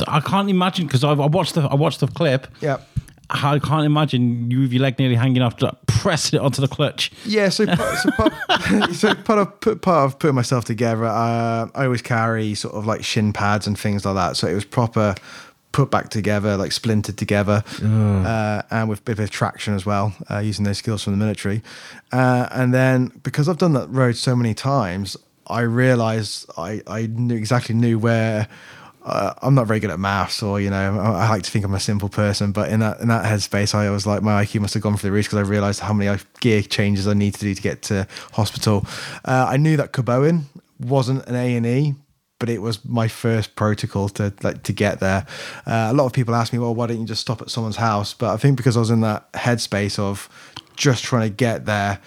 [0.07, 2.47] I, can't imagine because I, I watched the I watched the clip.
[2.61, 2.77] Yeah.
[3.29, 6.67] I can't imagine you with your leg nearly hanging off, like, pressing it onto the
[6.67, 7.11] clutch.
[7.25, 8.33] Yeah, so part, so part,
[8.93, 12.85] so part of put- part of putting myself together, uh, I always carry sort of
[12.85, 14.37] like shin pads and things like that.
[14.37, 15.15] So it was proper
[15.71, 20.13] put back together, like splintered together, uh, and with a bit of traction as well,
[20.29, 21.63] uh, using those skills from the military.
[22.11, 27.07] Uh, and then because I've done that road so many times, I realised I I
[27.07, 28.47] knew exactly knew where.
[29.05, 31.65] Uh, I'm not very good at maths, or you know, I, I like to think
[31.65, 32.53] I'm a simple person.
[32.53, 35.05] But in that in that headspace, I was like, my IQ must have gone for
[35.05, 37.81] the roof because I realised how many gear changes I need to do to get
[37.81, 38.85] to hospital.
[39.25, 40.43] Uh, I knew that Gobowen
[40.79, 41.95] wasn't an A and E,
[42.39, 45.25] but it was my first protocol to like to get there.
[45.65, 47.77] Uh, a lot of people ask me, well, why don't you just stop at someone's
[47.77, 48.13] house?
[48.13, 50.29] But I think because I was in that headspace of
[50.75, 51.99] just trying to get there,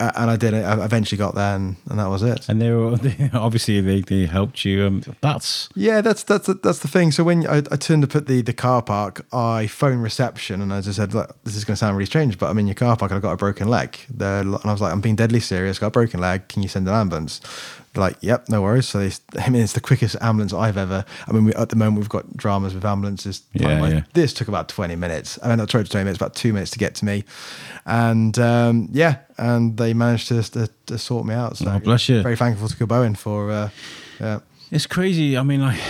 [0.00, 0.64] and I did it.
[0.64, 2.48] I eventually got there, and, and that was it.
[2.48, 4.84] And they were they, obviously they, they helped you.
[4.84, 7.12] Um, that's Yeah, that's that's that's the thing.
[7.12, 10.72] So when I, I turned up at the the car park, I phoned reception and
[10.72, 12.66] as I just said, "Look, this is going to sound really strange, but I'm in
[12.66, 15.16] your car park and I've got a broken leg." And I was like, "I'm being
[15.16, 15.78] deadly serious.
[15.78, 16.48] Got a broken leg.
[16.48, 17.40] Can you send an ambulance?"
[17.92, 21.04] They're like, "Yep, no worries." So they, I mean, it's the quickest ambulance I've ever.
[21.26, 23.42] I mean, we, at the moment we've got dramas with ambulances.
[23.52, 24.02] Yeah, Like, yeah.
[24.12, 25.40] This took about 20 minutes.
[25.42, 27.24] I mean, not 20 minutes, about two minutes to get to me,
[27.86, 31.56] and um, yeah, and they managed to, to, to sort me out.
[31.56, 32.22] So Oh, bless you.
[32.22, 33.50] Very thankful to Gobowen for.
[33.50, 33.68] Uh,
[34.20, 34.40] yeah.
[34.70, 35.36] it's crazy.
[35.36, 35.80] I mean, like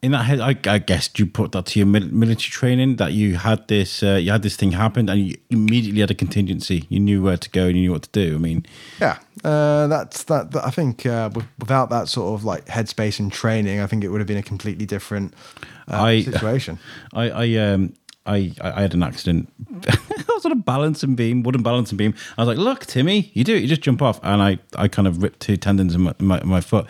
[0.00, 3.34] in that head, I, I guess you put that to your military training that you
[3.36, 6.84] had this uh, you had this thing happen and you immediately had a contingency.
[6.88, 8.36] You knew where to go and you knew what to do.
[8.36, 8.64] I mean,
[9.00, 10.52] Yeah, uh, that's that.
[10.52, 14.08] that- I think uh, without that sort of like headspace and training, I think it
[14.10, 15.34] would have been a completely different
[15.90, 16.78] uh, I- situation.
[17.12, 17.92] I I um
[18.28, 19.52] I I had an accident.
[19.88, 22.14] I was on a balancing beam, wooden balancing beam.
[22.36, 23.62] I was like, "Look, Timmy, you do it.
[23.62, 26.42] You just jump off." And I I kind of ripped two tendons in my my,
[26.44, 26.86] my foot,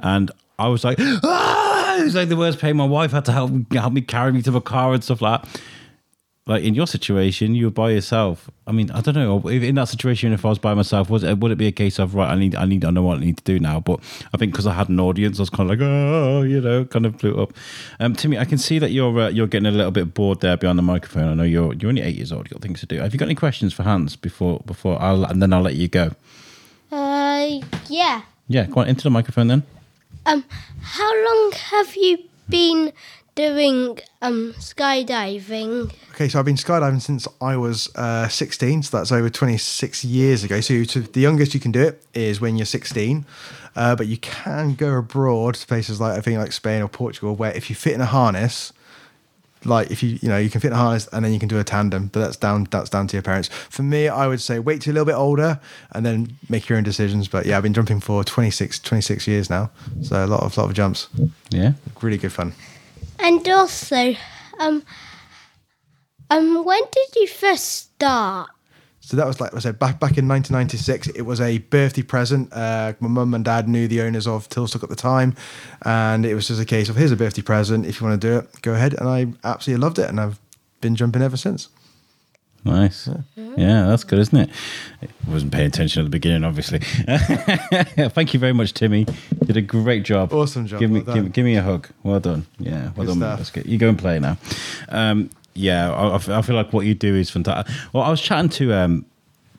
[0.00, 2.76] and I was like, "Ah!" It was like the worst pain.
[2.76, 5.42] My wife had to help help me carry me to the car and stuff like
[5.42, 5.60] that.
[6.44, 8.50] Like in your situation, you were by yourself.
[8.66, 9.48] I mean, I don't know.
[9.48, 11.72] If in that situation, if I was by myself, was it, would it be a
[11.72, 12.28] case of right?
[12.30, 13.78] I need, I need, I know what I need to do now.
[13.78, 14.00] But
[14.34, 16.84] I think because I had an audience, I was kind of like, oh, you know,
[16.84, 17.52] kind of blew up.
[18.00, 20.56] Um, Timmy, I can see that you're uh, you're getting a little bit bored there
[20.56, 21.28] behind the microphone.
[21.28, 22.46] I know you're you're only eight years old.
[22.46, 22.98] You've got things to do.
[22.98, 25.86] Have you got any questions for Hans before before I'll and then I'll let you
[25.86, 26.10] go.
[26.90, 28.22] Uh, yeah.
[28.48, 29.62] Yeah, go on into the microphone then.
[30.26, 30.44] Um,
[30.80, 32.92] how long have you been
[33.34, 35.92] doing um skydiving?
[36.12, 40.44] Okay, so I've been skydiving since I was uh, 16, so that's over 26 years
[40.44, 40.60] ago.
[40.60, 43.24] So to, the youngest you can do it is when you're 16,
[43.76, 47.34] uh, but you can go abroad to places like I think like Spain or Portugal,
[47.34, 48.72] where if you fit in a harness,
[49.64, 51.48] like if you you know you can fit in a harness and then you can
[51.48, 53.48] do a tandem, but that's down that's down to your parents.
[53.48, 55.60] For me, I would say wait till a little bit older
[55.92, 57.28] and then make your own decisions.
[57.28, 59.70] But yeah, I've been jumping for 26, 26 years now,
[60.02, 61.08] so a lot of lot of jumps,
[61.50, 61.72] Yeah.
[62.02, 62.52] really good fun.
[63.22, 64.16] And also,
[64.58, 64.82] um,
[66.28, 68.50] um, when did you first start?
[68.98, 71.08] So that was like I said back back in 1996.
[71.08, 72.52] It was a birthday present.
[72.52, 75.36] Uh, my mum and dad knew the owners of Tilstock at the time,
[75.82, 77.86] and it was just a case of here's a birthday present.
[77.86, 78.94] If you want to do it, go ahead.
[78.94, 80.40] And I absolutely loved it, and I've
[80.80, 81.68] been jumping ever since.
[82.64, 83.08] Nice.
[83.36, 84.50] Yeah, that's good, isn't it?
[85.02, 86.78] I wasn't paying attention at the beginning, obviously.
[88.10, 89.06] Thank you very much, Timmy.
[89.44, 90.32] Did a great job.
[90.32, 91.88] Awesome job, Give me, well give, give me a hug.
[92.04, 92.46] Well done.
[92.58, 93.18] Yeah, well Good done.
[93.20, 93.66] That's good.
[93.66, 94.38] You go and play now.
[94.88, 97.74] Um, yeah, I, I feel like what you do is fantastic.
[97.92, 99.06] Well, I was chatting to um,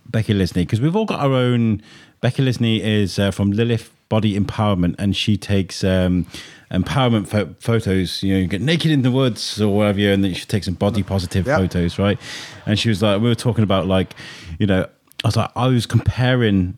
[0.09, 1.81] Becky Lisney because we've all got our own.
[2.21, 6.27] Becky Lisney is uh, from Lilith Body Empowerment, and she takes um,
[6.69, 8.21] empowerment pho- photos.
[8.21, 10.75] You know, you get naked in the woods or whatever, and then she takes some
[10.75, 11.57] body positive Yeah.
[11.57, 12.19] photos, right?
[12.67, 14.13] And she was like, we were talking about like,
[14.59, 14.83] you know,
[15.23, 16.77] I was like, I was comparing.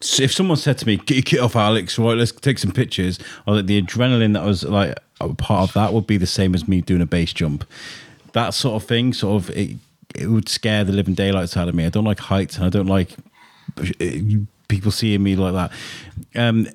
[0.00, 2.70] So if someone said to me, "Get your kit off, Alex," right, let's take some
[2.70, 3.18] pictures.
[3.44, 6.26] or was like, the adrenaline that was like a part of that would be the
[6.38, 7.64] same as me doing a base jump.
[8.34, 9.78] That sort of thing, sort of, it,
[10.14, 11.86] it would scare the living daylights out of me.
[11.86, 13.10] I don't like heights, and I don't like
[14.68, 15.72] people seeing me like that.
[16.34, 16.66] Um,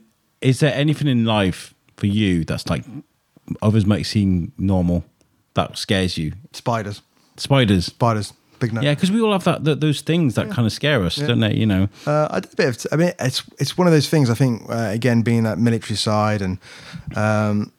[0.42, 2.84] is there anything in life for you that's like
[3.62, 5.04] others might seem normal
[5.54, 6.34] that scares you?
[6.54, 7.02] Spiders,
[7.38, 7.86] Spiders.
[7.88, 8.82] spiders, big no.
[8.82, 11.40] Yeah, because we all have that, that those things that kind of scare us, don't
[11.40, 11.54] they?
[11.54, 11.90] You know.
[12.08, 12.94] Uh, I did a bit of.
[12.94, 14.30] I mean, it's it's one of those things.
[14.30, 16.58] I think uh, again, being that military side, and
[17.16, 17.74] um,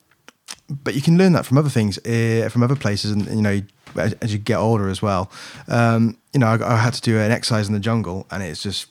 [0.68, 3.62] but you can learn that from other things, uh, from other places, and you know,
[3.96, 5.30] as, as you get older as well.
[5.68, 8.62] Um, you know, I, I had to do an exercise in the jungle, and it's
[8.62, 8.86] just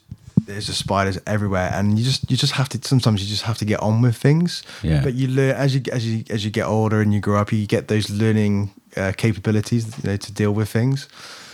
[0.45, 2.79] there's just spiders everywhere, and you just you just have to.
[2.87, 4.63] Sometimes you just have to get on with things.
[4.83, 5.03] Yeah.
[5.03, 7.51] But you learn as you as you as you get older and you grow up,
[7.51, 11.07] you get those learning uh, capabilities, you know, to deal with things.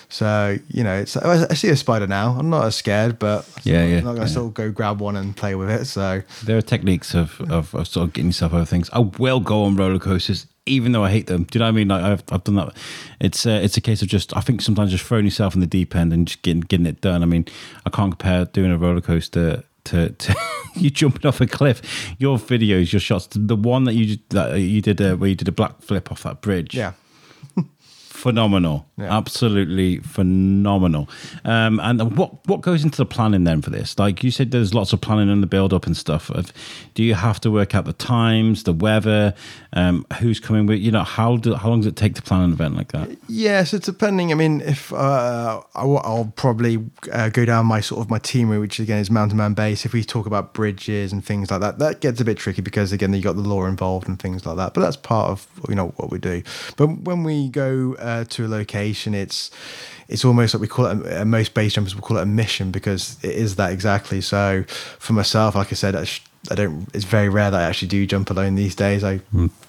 [0.09, 2.35] So you know, it's I see a spider now.
[2.39, 4.27] I'm not as scared, but Yeah, yeah, I'm not gonna yeah.
[4.27, 5.85] still go grab one and play with it.
[5.85, 8.89] So There are techniques of, of, of sort of getting yourself over things.
[8.93, 11.43] I will go on roller coasters, even though I hate them.
[11.43, 11.87] Do you know what I mean?
[11.87, 12.75] Like I've, I've done that.
[13.19, 15.67] It's uh, it's a case of just I think sometimes just throwing yourself in the
[15.67, 17.23] deep end and just getting getting it done.
[17.23, 17.45] I mean,
[17.85, 20.35] I can't compare doing a roller coaster to, to
[20.75, 21.81] you jumping off a cliff.
[22.19, 25.47] Your videos, your shots, the one that you that you did uh, where you did
[25.47, 26.75] a black flip off that bridge.
[26.75, 26.93] yeah,
[28.17, 29.15] phenomenal Yeah.
[29.15, 31.07] absolutely phenomenal
[31.45, 34.73] um, and what what goes into the planning then for this like you said there's
[34.73, 36.51] lots of planning in the build up and stuff of,
[36.95, 39.35] do you have to work out the times the weather
[39.73, 42.41] um, who's coming with you know how do, how long does it take to plan
[42.41, 43.63] an event like that yeah.
[43.63, 48.01] So depending, I mean, if uh, I, will I'll probably uh, go down my sort
[48.01, 49.85] of my team route, which again is mountain man base.
[49.85, 52.91] If we talk about bridges and things like that, that gets a bit tricky because
[52.91, 54.73] again you got the law involved and things like that.
[54.73, 56.41] But that's part of you know what we do.
[56.77, 59.51] But when we go uh, to a location, it's
[60.07, 62.71] it's almost like we call it a, most base jumpers will call it a mission
[62.71, 64.21] because it is that exactly.
[64.21, 64.63] So
[64.99, 66.87] for myself, like I said, I, sh- I don't.
[66.93, 69.03] It's very rare that I actually do jump alone these days.
[69.03, 69.19] I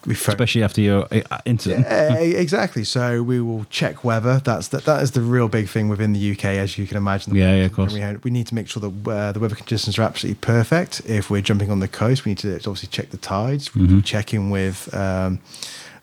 [0.07, 2.85] we phone, especially after your uh, incident uh, exactly.
[2.85, 4.41] So we will check weather.
[4.45, 4.85] That's that.
[4.85, 7.35] That is the real big thing within the UK, as you can imagine.
[7.35, 7.93] Yeah, yeah, of course.
[7.93, 11.01] We, we need to make sure that uh, the weather conditions are absolutely perfect.
[11.05, 13.75] If we're jumping on the coast, we need to obviously check the tides.
[13.75, 14.01] We Mm-hmm.
[14.03, 14.95] check in with.
[14.95, 15.41] Um,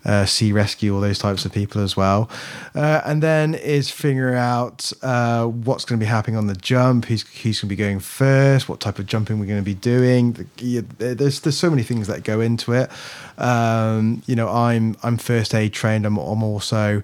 [0.06, 2.30] uh, sea rescue, all those types of people as well,
[2.74, 7.04] uh, and then is figuring out uh, what's going to be happening on the jump,
[7.04, 9.74] who's who's going to be going first, what type of jumping we're going to be
[9.74, 10.48] doing.
[10.56, 12.90] There's there's so many things that go into it.
[13.36, 16.06] Um, you know, I'm I'm first aid trained.
[16.06, 17.02] I'm I'm also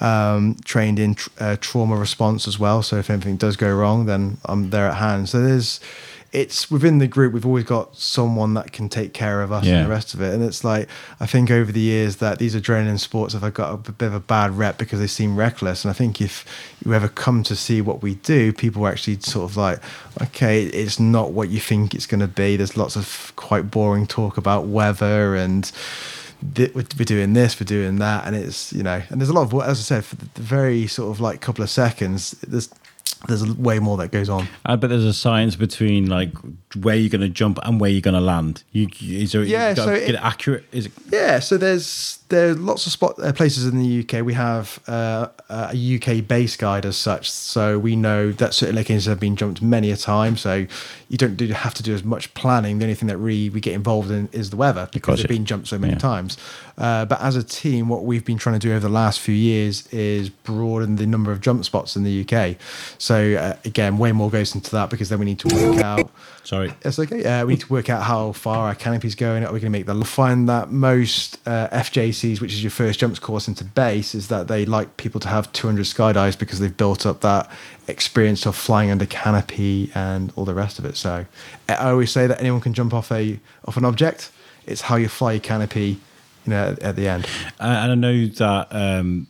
[0.00, 2.82] um, trained in tr- uh, trauma response as well.
[2.82, 5.28] So if anything does go wrong, then I'm there at hand.
[5.28, 5.80] So there's,
[6.32, 7.32] it's within the group.
[7.32, 9.78] We've always got someone that can take care of us Yeah.
[9.78, 10.32] and the rest of it.
[10.32, 10.88] And it's like
[11.18, 14.20] I think over the years that these adrenaline sports have got a bit of a
[14.20, 15.84] bad rep because they seem reckless.
[15.84, 16.44] And I think if
[16.84, 19.80] you ever come to see what we do, people are actually sort of like,
[20.22, 22.56] okay, it's not what you think it's going to be.
[22.56, 25.70] There's lots of quite boring talk about weather and
[26.54, 29.42] th- we're doing this, we're doing that, and it's you know, and there's a lot
[29.42, 32.70] of what as I said, for the very sort of like couple of seconds, there's
[33.28, 34.48] there's way more that goes on.
[34.64, 36.32] I bet there's a science between like
[36.80, 38.64] where you're going to jump and where you're going to land.
[38.72, 40.64] You, is there, Yeah, so it accurate.
[40.72, 44.24] Is it, Yeah, so there's there are lots of spot uh, places in the UK.
[44.24, 49.04] We have uh, a UK base guide as such, so we know that certain locations
[49.06, 50.36] have been jumped many a time.
[50.36, 50.66] So
[51.08, 52.78] you don't do, have to do as much planning.
[52.78, 55.28] The only thing that really we get involved in is the weather because Gotcha.
[55.28, 55.98] they've been jumped so many Yeah.
[55.98, 56.38] times.
[56.78, 59.34] Uh, but as a team, what we've been trying to do over the last few
[59.34, 62.56] years is broaden the number of jump spots in the UK.
[62.96, 66.10] So uh, again, way more goes into that because then we need to work out.
[66.42, 66.72] sorry.
[66.82, 67.22] It's okay.
[67.22, 69.44] Uh, we need to work out how far our canopy's going.
[69.44, 73.00] Are we going to make the find that most uh, FJC Which is your first
[73.00, 76.76] jumps course into base, is that they like people to have 200 skydives because they've
[76.76, 77.50] built up that
[77.88, 80.96] experience of flying under canopy and all the rest of it.
[80.96, 81.26] So
[81.68, 84.30] I always say that anyone can jump off a off an object.
[84.66, 85.98] It's how you fly your canopy,
[86.44, 87.26] you know, at, at the end.
[87.58, 89.26] And I know that um,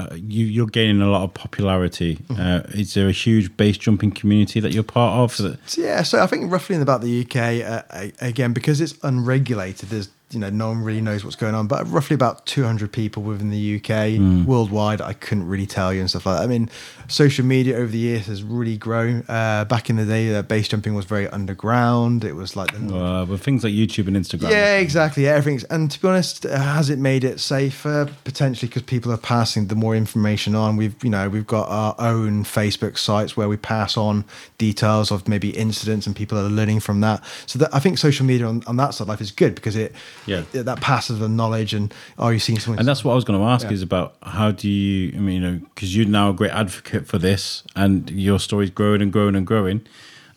[0.00, 2.16] uh, you, you're gaining a lot of popularity.
[2.16, 2.40] Mm-hmm.
[2.40, 5.34] Uh, is there a huge base jumping community that you're part of?
[5.66, 9.90] So, yeah, so I think roughly in about the UK, uh, again, because it's unregulated,
[9.90, 13.22] there's you know no one really knows what's going on, but roughly about 200 people
[13.22, 15.00] within the UK, worldwide.
[15.00, 16.44] I couldn't really tell you and stuff like that.
[16.44, 16.70] I mean,
[17.08, 19.24] social media over the years has really grown.
[19.28, 22.24] Uh, back in the day, uh, base jumping was very underground.
[22.24, 24.50] It was like the uh, with things like YouTube and Instagram.
[24.50, 25.26] yeah, exactly.
[25.26, 29.18] Everything's and to be honest, uh, has it made it safer potentially because people are
[29.18, 30.76] passing the more information on.
[30.76, 34.24] We've you know we've got our own Facebook sites where we pass on
[34.58, 37.22] details of maybe incidents and people are learning from that.
[37.46, 39.76] So that I think social media on, on that side of life is good because
[39.76, 39.94] it
[40.26, 40.42] Yeah.
[40.52, 42.78] that passes the knowledge and are you seeing something?
[42.78, 43.72] And that's what I was going to ask Yeah.
[43.72, 47.06] is about how do you, I mean, you know, because you're now a great advocate
[47.06, 49.82] for this and your story's growing and growing and growing.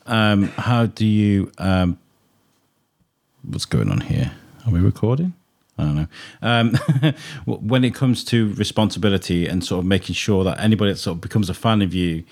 [0.05, 1.97] Um, how do you, um,
[3.43, 4.31] what's going on here?
[4.65, 5.33] Are we recording?
[5.77, 6.07] I don't know.
[6.41, 6.75] Um,
[7.45, 11.21] when it comes to responsibility and sort of making sure that anybody that sort of
[11.21, 12.23] becomes a fan of you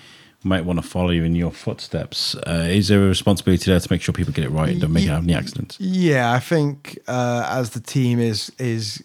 [0.44, 3.88] might want to follow you in your footsteps, uh, is there a responsibility there to
[3.92, 5.76] make sure people get it right and don't make Ye- any accidents?
[5.80, 9.02] Yeah, I think uh, as the team is is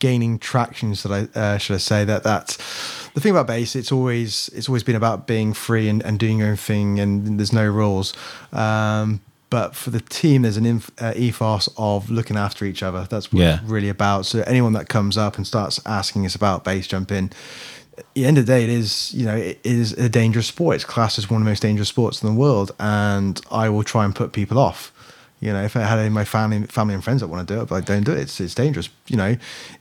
[0.00, 2.56] gaining traction, should I uh, should I say that that's
[3.14, 3.74] the thing about base.
[3.74, 7.38] It's always it's always been about being free and, and doing your own thing, and
[7.38, 8.12] there's no rules.
[8.52, 13.06] Um, but for the team, there's an inf- uh, ethos of looking after each other.
[13.08, 13.54] That's what Yeah.
[13.60, 14.26] it's really about.
[14.26, 17.32] So anyone that comes up and starts asking us about base jumping,
[18.14, 20.76] the end of the day, it is you know it is a dangerous sport.
[20.76, 23.84] It's classed as one of the most dangerous sports in the world, and I will
[23.84, 24.92] try and put people off.
[25.40, 27.54] You know, if I had any of my family, family and friends that want to
[27.54, 28.88] do it, but I don't do it, it's, it's dangerous.
[29.06, 29.36] You know,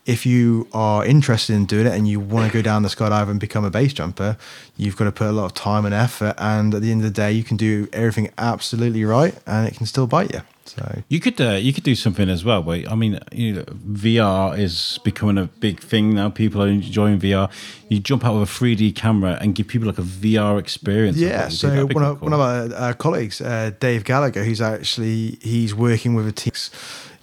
[0.07, 3.29] if you are interested in doing it and you want to go down the skydive
[3.29, 4.37] and become a base jumper,
[4.77, 6.33] you've got to put a lot of time and effort.
[6.37, 9.75] And at the end of the day, you can do everything absolutely right, and it
[9.75, 10.41] can still bite you.
[10.67, 12.61] So You could uh, you could do something as well.
[12.61, 16.29] Where I mean, you know, VR is becoming a big thing now.
[16.29, 17.49] People are enjoying VR.
[17.89, 21.17] You jump out with a 3D camera and give people like a VR experience.
[21.17, 21.55] Yeah, what you do.
[21.55, 22.29] so one of, cool.
[22.29, 26.53] one of our uh, colleagues, uh, Dave Gallagher, who's actually he's working with a team,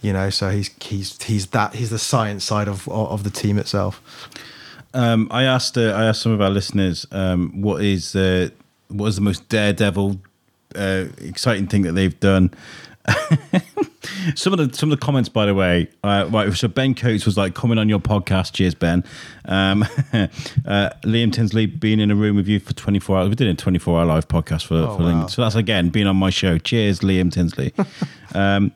[0.05, 3.57] you know, so he's he's he's that he's the science side of of the team
[3.57, 4.01] itself.
[4.93, 8.49] Um, I asked uh, I asked some of our listeners um, what is uh,
[8.89, 10.19] what is the most daredevil,
[10.75, 12.51] uh, exciting thing that they've done.
[14.35, 16.53] some of the some of the comments, by the way, uh, right.
[16.53, 19.03] So Ben Coates was like, "Coming on your podcast, cheers, Ben."
[19.45, 23.29] Um, uh, Liam Tinsley being in a room with you for twenty four hours.
[23.29, 25.25] We did a twenty four hour live podcast for, Oh, for wow.
[25.27, 26.59] So that's again being on my show.
[26.59, 27.73] Cheers, Liam Tinsley.
[28.35, 28.71] um,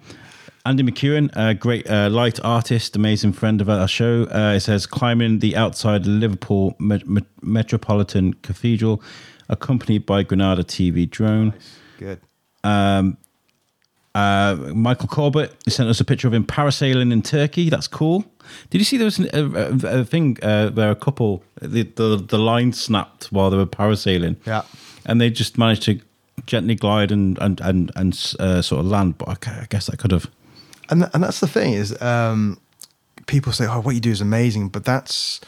[0.69, 4.27] Andy McEwen, a great uh, light artist, amazing friend of our show.
[4.31, 9.01] Uh, it says climbing the outside Liverpool Met- Met- Metropolitan Cathedral,
[9.49, 11.55] accompanied by Granada TV drone.
[11.97, 12.19] Good.
[12.63, 13.11] Uh,
[14.75, 17.71] Michael Corbett sent us a picture of him parasailing in Turkey.
[17.71, 18.25] That's cool.
[18.69, 22.17] Did you see there was a, a, a thing uh, where a couple the, the
[22.17, 24.35] the line snapped while they were parasailing?
[24.45, 24.61] Yeah.
[25.07, 25.99] and they just managed to
[26.45, 29.17] gently glide and and and, and uh, sort of land.
[29.17, 30.29] But I guess that could have.
[30.89, 32.59] And th- and that's the thing is um,
[33.27, 35.39] people say oh what you do is amazing but that's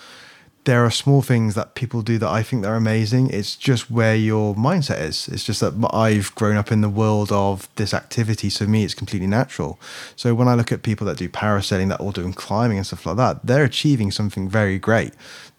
[0.65, 3.29] there are small things that people do that I think they're amazing.
[3.31, 5.27] It's just where your mindset is.
[5.27, 8.49] It's just that I've grown up in the world of this activity.
[8.49, 9.79] So me it's completely natural.
[10.15, 13.05] So when I look at people that do parasailing that all doing climbing and stuff
[13.05, 15.13] like that they're achieving something very great.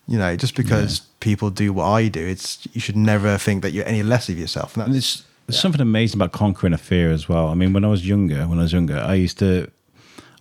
[0.07, 3.71] You know just because people do what I do it's you should never think that
[3.73, 4.77] you're any less of yourself.
[4.77, 7.49] And And that's there's, there's something amazing about conquering a fear as well.
[7.49, 9.71] I mean, when I was younger, when I was younger, I used to,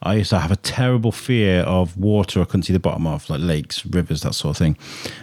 [0.04, 2.42] I used to have a terrible fear of water.
[2.42, 4.76] I couldn't see the bottom of, like lakes, rivers, that sort of thing.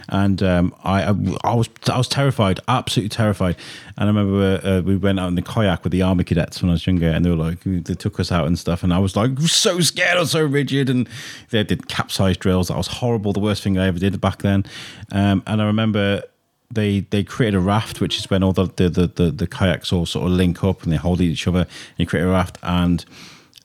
[0.07, 3.57] And um, I, I, I was, I was terrified, absolutely terrified.
[3.97, 6.69] And I remember uh, we went out in the kayak with the army cadets when
[6.69, 8.99] I was younger, and they were like, they took us out and stuff, and I
[8.99, 11.09] was like so scared, I was so rigid, and
[11.49, 12.69] they did capsize drills.
[12.69, 14.63] That was horrible, the worst thing I ever did back then.
[15.11, 16.23] Um, and I remember
[16.71, 19.91] they they created a raft, which is when all the the, the, the the kayaks
[19.91, 21.67] all sort of link up and they hold each other.
[21.97, 23.03] And create a raft, and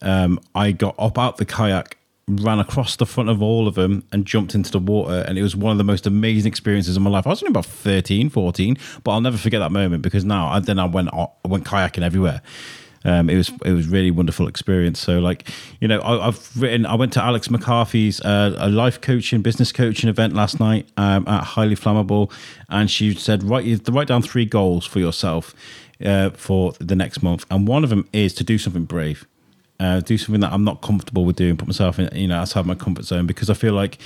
[0.02, 4.04] um, I got up out the kayak, ran across the front of all of them,
[4.12, 5.24] and jumped into the water.
[5.26, 7.26] And it was one of the most amazing experiences of my life.
[7.26, 10.60] I was only about 13, 14, but I'll never forget that moment because now I,
[10.60, 12.40] then I went I went kayaking everywhere.
[13.04, 14.98] Um, it was it was really wonderful experience.
[14.98, 15.48] So like
[15.80, 19.72] you know I, I've written I went to Alex McCarthy's uh, a life coaching business
[19.72, 22.32] coaching event last night um, at Highly Flammable,
[22.68, 25.54] and she said write write down three goals for yourself
[26.04, 29.26] uh, for the next month, and one of them is to do something brave.
[29.80, 32.66] uh, do something that I'm not comfortable with doing, put myself in, you know, outside
[32.66, 33.98] my comfort zone because I feel like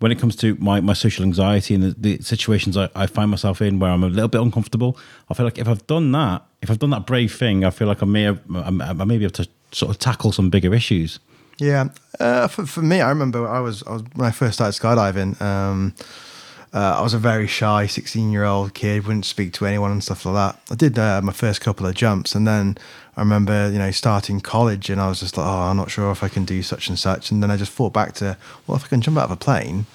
[0.00, 3.30] when it comes to my, my social anxiety and the, the situations I, I find
[3.30, 4.96] myself in where I'm a little bit uncomfortable,
[5.28, 7.88] I feel like if I've done that, if I've done that brave thing, I feel
[7.88, 11.18] like I may have, I, may be able to sort of tackle some bigger issues.
[11.58, 11.88] Yeah,
[12.20, 15.40] uh, for, for me, I remember I was, I was when I first started skydiving.
[15.40, 15.94] Um,
[16.72, 20.04] uh, I was a very shy 16 year old kid, wouldn't speak to anyone and
[20.04, 20.60] stuff like that.
[20.70, 22.76] I did uh, my first couple of jumps, and then
[23.16, 26.10] I remember, you know, starting college, and I was just like, oh, I'm not sure
[26.10, 27.30] if I can do such and such.
[27.30, 28.36] And then I just thought back to,
[28.66, 29.86] well, if I can jump out of a plane,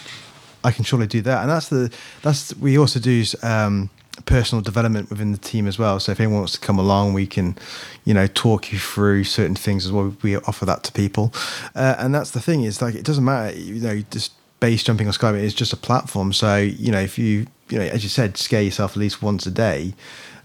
[0.63, 1.41] I can surely do that.
[1.41, 1.93] And that's the
[2.23, 3.89] that's we also do um,
[4.25, 5.99] personal development within the team as well.
[5.99, 7.57] So if anyone wants to come along, we can,
[8.05, 10.15] you know, talk you through certain things as well.
[10.21, 11.33] We offer that to people,
[11.75, 15.07] uh, and that's the thing is like it doesn't matter, you know, just base jumping
[15.07, 16.33] or skydiving is just a platform.
[16.33, 19.45] So you know, if you you know, as you said, scare yourself at least once
[19.45, 19.93] a day.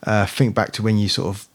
[0.04, 1.47] Uh, think back to when you sort of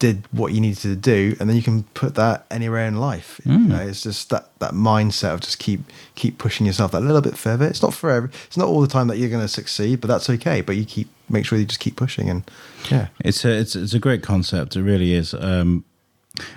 [0.00, 3.40] did what you needed to do, and then you can put that anywhere in life.
[3.44, 3.52] Mm.
[3.52, 5.80] You know, it's just that that mindset of just keep
[6.16, 7.66] keep pushing yourself that little bit further.
[7.66, 8.30] It's not forever.
[8.46, 10.62] It's not all the time that you're going to succeed, but that's okay.
[10.62, 12.50] But you keep make sure you just keep pushing, and
[12.90, 14.74] yeah, it's a it's it's a great concept.
[14.74, 15.34] It really is.
[15.34, 15.84] Um,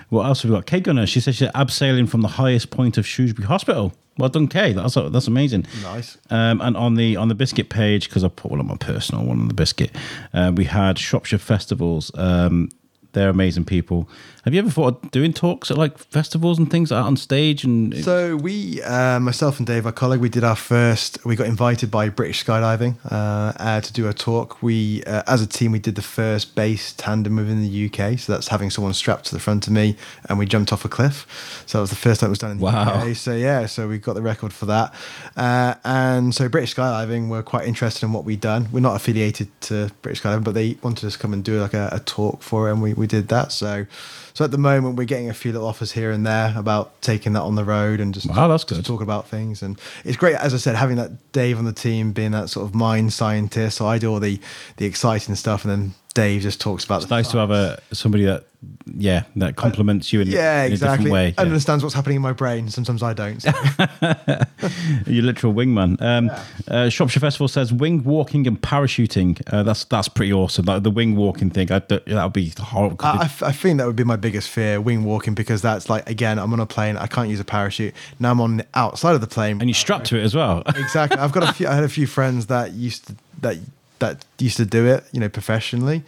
[0.08, 0.66] what else have we got?
[0.66, 1.06] Kate Gunner.
[1.06, 3.92] She says she's abseiling from the highest point of Shrewsbury Hospital.
[4.16, 4.72] Well done, Kay.
[4.72, 5.66] That's that's amazing.
[5.82, 6.16] Nice.
[6.30, 9.24] Um, and on the on the biscuit page, because I put one on my personal
[9.24, 9.90] one on the biscuit,
[10.32, 12.10] uh, we had Shropshire festivals.
[12.14, 12.70] Um,
[13.14, 14.08] they're amazing people.
[14.44, 17.64] Have you ever thought of doing talks at like festivals and things out on stage?
[17.64, 21.24] And so we, uh, myself and Dave, our colleague, we did our first.
[21.24, 24.62] We got invited by British Skydiving uh, uh, to do a talk.
[24.62, 28.18] We, uh, as a team, we did the first base tandem within the UK.
[28.18, 29.96] So that's having someone strapped to the front of me,
[30.28, 31.64] and we jumped off a cliff.
[31.64, 33.02] So that was the first time it was done in the wow.
[33.02, 33.16] UK.
[33.16, 34.92] So yeah, so we got the record for that.
[35.38, 38.68] Uh, and so British Skydiving were quite interested in what we'd done.
[38.70, 41.72] We're not affiliated to British Skydiving, but they wanted us to come and do like
[41.72, 43.50] a, a talk for it, and we, we did that.
[43.50, 43.86] So
[44.34, 47.34] so at the moment, we're getting a few little offers here and there about taking
[47.34, 48.84] that on the road and just, wow, that's good.
[48.84, 49.62] talk about things.
[49.62, 52.66] And it's great, as I said, having that Dave on the team being that sort
[52.66, 53.76] of mind scientist.
[53.76, 54.40] So I do all the
[54.76, 57.02] the exciting stuff, and then Dave just talks about.
[57.02, 58.44] It's nice to have a somebody that
[58.86, 60.94] yeah that compliments you in, yeah, in exactly.
[60.94, 61.34] a different way.
[61.36, 61.42] Yeah.
[61.42, 62.68] understands what's happening in my brain.
[62.68, 63.40] Sometimes I don't.
[63.40, 63.50] So.
[65.06, 66.00] You're literal wingman.
[66.00, 66.44] Um, yeah.
[66.68, 69.42] uh, Shropshire Festival says wing walking and parachuting.
[69.52, 70.66] Uh, that's that's pretty awesome.
[70.66, 72.96] Like the wing walking thing, I, that would be horrible.
[73.00, 76.38] I, I, think that would be my biggest fear, wing walking, because that's like again,
[76.38, 77.92] I'm on a plane, I can't use a parachute.
[78.20, 80.62] Now I'm on the outside of the plane, and you're strapped to it as well.
[80.66, 81.18] exactly.
[81.18, 81.66] I've got a few.
[81.66, 83.58] I had a few friends that used to that
[84.04, 86.02] that used to do it, you know, professionally,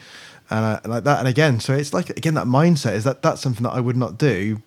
[0.51, 1.19] and I, like that.
[1.19, 3.97] And again, so it's like again that mindset is that that's something that I would
[3.97, 4.63] not do,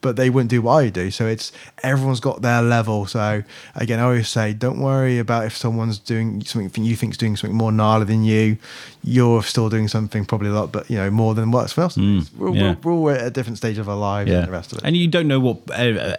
[0.00, 1.10] but they wouldn't do what I do.
[1.10, 1.52] So it's
[1.82, 3.06] everyone's got their level.
[3.06, 3.42] So
[3.74, 7.56] again, I always say, don't worry about if someone's doing something you think's doing something
[7.56, 8.58] more gnarly than you.
[9.02, 12.34] You're still doing something probably a lot, but you know more than what else mm,
[12.36, 12.76] we're, yeah.
[12.82, 14.38] we're, we're, all at a different stage of our lives yeah.
[14.38, 14.84] and the rest of it.
[14.84, 15.58] And you don't know what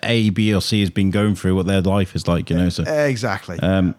[0.03, 2.49] A, B, or C has been going through, what their life is like.
[2.49, 3.59] You know, so exactly.
[3.59, 3.95] Um,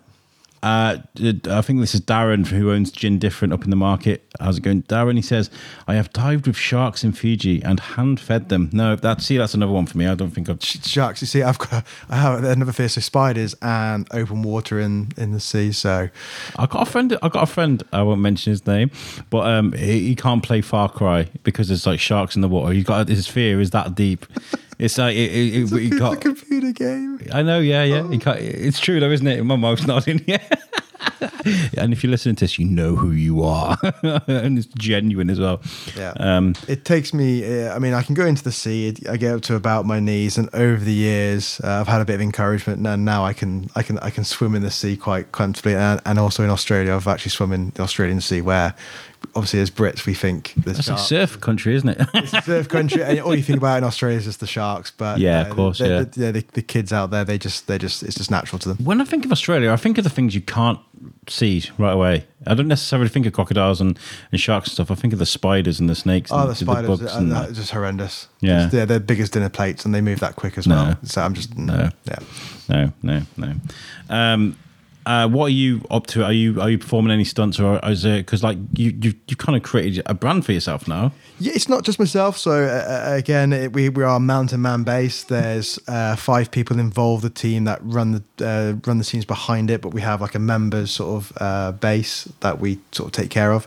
[0.62, 4.30] uh, I think this is Darren who owns Gin Different up in the market.
[4.38, 5.16] How's it going, Darren?
[5.16, 5.50] He says,
[5.88, 9.54] "I have dived with sharks in Fiji and hand fed them." No, that see, that's
[9.54, 10.06] another one for me.
[10.06, 11.22] I don't think I've sharks.
[11.22, 15.32] You see, I've got I have another fear so spiders and open water in in
[15.32, 15.72] the sea.
[15.72, 16.10] So
[16.56, 17.16] I got a friend.
[17.22, 17.82] I got a friend.
[17.92, 18.90] I won't mention his name,
[19.30, 22.72] but um, he, he can't play Far Cry because there's like sharks in the water.
[22.74, 24.26] He's got his fear is that deep.
[24.80, 27.20] It's like it, it, it, it's, a, got, a computer game.
[27.32, 28.02] I know, yeah, yeah.
[28.02, 28.32] Oh.
[28.32, 29.44] it's true though, isn't it?
[29.44, 30.24] My mouth's nodding.
[30.26, 30.38] Yeah.
[31.76, 35.38] and if you're listening to this, you know who you are, and it's genuine as
[35.38, 35.60] well.
[35.94, 36.12] Yeah.
[36.16, 37.44] Um, it takes me.
[37.44, 38.94] Uh, I mean, I can go into the sea.
[39.06, 42.06] I get up to about my knees, and over the years, uh, I've had a
[42.06, 44.96] bit of encouragement, and now I can, I can, I can swim in the sea
[44.96, 45.74] quite comfortably.
[45.74, 48.74] And, and also in Australia, I've actually swum in the Australian Sea, where
[49.34, 52.00] obviously as Brits we think the That's a surf country, isn't it?
[52.14, 54.90] it's a surf country, and all you think about in Australia is just the sharks.
[54.90, 56.30] But yeah, uh, of course, the, yeah.
[56.30, 58.84] The, the, kids out there, they just they just it's just natural to them.
[58.84, 60.78] When I think of Australia, I think of the things you can't
[61.28, 62.26] see right away.
[62.46, 63.98] I don't necessarily think of crocodiles and,
[64.32, 64.90] and sharks and stuff.
[64.90, 66.30] I think of the spiders and the snakes.
[66.32, 68.28] Oh, and the spiders the are and, uh, just horrendous.
[68.40, 70.76] Yeah, just, yeah, they're biggest dinner plates, and they move that quick as no.
[70.76, 70.98] well.
[71.04, 72.18] So I'm just no, yeah,
[72.68, 73.54] no, no, no.
[74.08, 74.56] Um,
[75.06, 76.24] uh, what are you up to?
[76.24, 79.36] Are you are you performing any stunts, or is it because like you you you
[79.36, 81.12] kind of created a brand for yourself now?
[81.38, 82.36] Yeah, it's not just myself.
[82.36, 85.24] So uh, uh, again, it, we we are Mountain Man Base.
[85.24, 89.70] There's uh, five people involved, the team that run the uh, run the scenes behind
[89.70, 93.12] it, but we have like a members sort of uh, base that we sort of
[93.12, 93.66] take care of.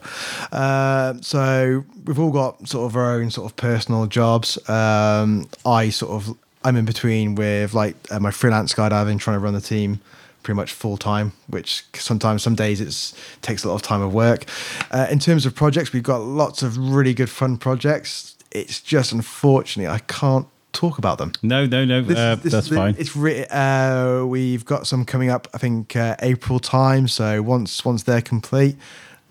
[1.24, 4.58] so we've all got sort of our own sort of personal jobs.
[4.70, 9.56] Um, I sort of I'm in between with like my freelance skydiving, trying to run
[9.56, 10.00] the team
[10.44, 14.14] pretty much full time, which sometimes some days it takes a lot of time of
[14.14, 14.46] work.
[14.92, 18.36] Uh, in terms of projects, we've got lots of really good fun projects.
[18.52, 21.32] It's just unfortunately I can't talk about them.
[21.42, 22.02] No, no, no.
[22.02, 22.96] This- uh, this- that's this- fine.
[22.98, 25.48] It's re- uh, we've got some coming up.
[25.54, 27.08] I think uh, April time.
[27.08, 28.76] So once once they're complete,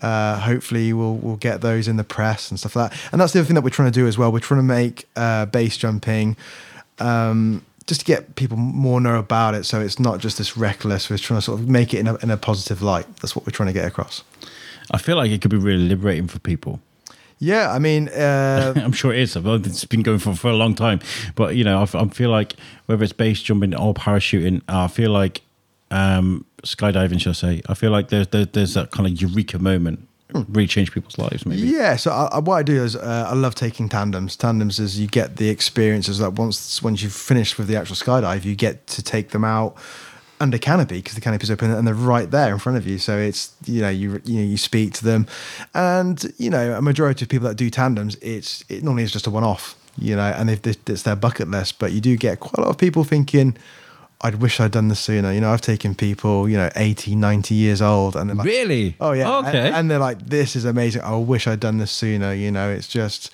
[0.01, 2.99] uh, hopefully we'll we'll get those in the press and stuff like that.
[3.11, 4.31] And that's the other thing that we're trying to do as well.
[4.31, 6.35] We're trying to make uh, base jumping.
[6.99, 11.09] Um, just to get people more know about it, so it's not just this reckless.
[11.09, 13.05] We're trying to sort of make it in a, in a positive light.
[13.17, 14.23] That's what we're trying to get across.
[14.91, 16.79] I feel like it could be really liberating for people.
[17.39, 19.35] Yeah, I mean, uh, I'm sure it is.
[19.35, 21.01] It's been going for, for a long time.
[21.35, 22.55] But, you know, I feel like
[22.85, 25.41] whether it's base jumping or parachuting, I feel like
[25.91, 29.59] um, skydiving, shall I say, I feel like there's, there, there's that kind of eureka
[29.59, 31.61] moment, really change people's lives, maybe.
[31.61, 34.35] Yeah, so I, what I do is uh, I love taking tandems.
[34.35, 38.43] Tandems is you get the experiences that once once you've finished with the actual skydive,
[38.43, 39.75] you get to take them out
[40.39, 42.97] under canopy because the canopy's open and they're right there in front of you.
[42.97, 45.27] So it's you know you you know you speak to them,
[45.73, 49.27] and you know a majority of people that do tandems, it's it normally is just
[49.27, 49.75] a one off.
[49.97, 52.69] You know, and if it's their bucket list, but you do get quite a lot
[52.69, 53.55] of people thinking.
[54.23, 55.33] I'd wish I'd done this sooner.
[55.33, 58.95] You know, I've taken people, you know, 80, 90 years old and they're like, Really?
[58.99, 59.37] Oh yeah.
[59.39, 59.67] Okay.
[59.67, 61.01] And, and they're like, this is amazing.
[61.01, 62.33] I wish I'd done this sooner.
[62.33, 63.31] You know, it's just,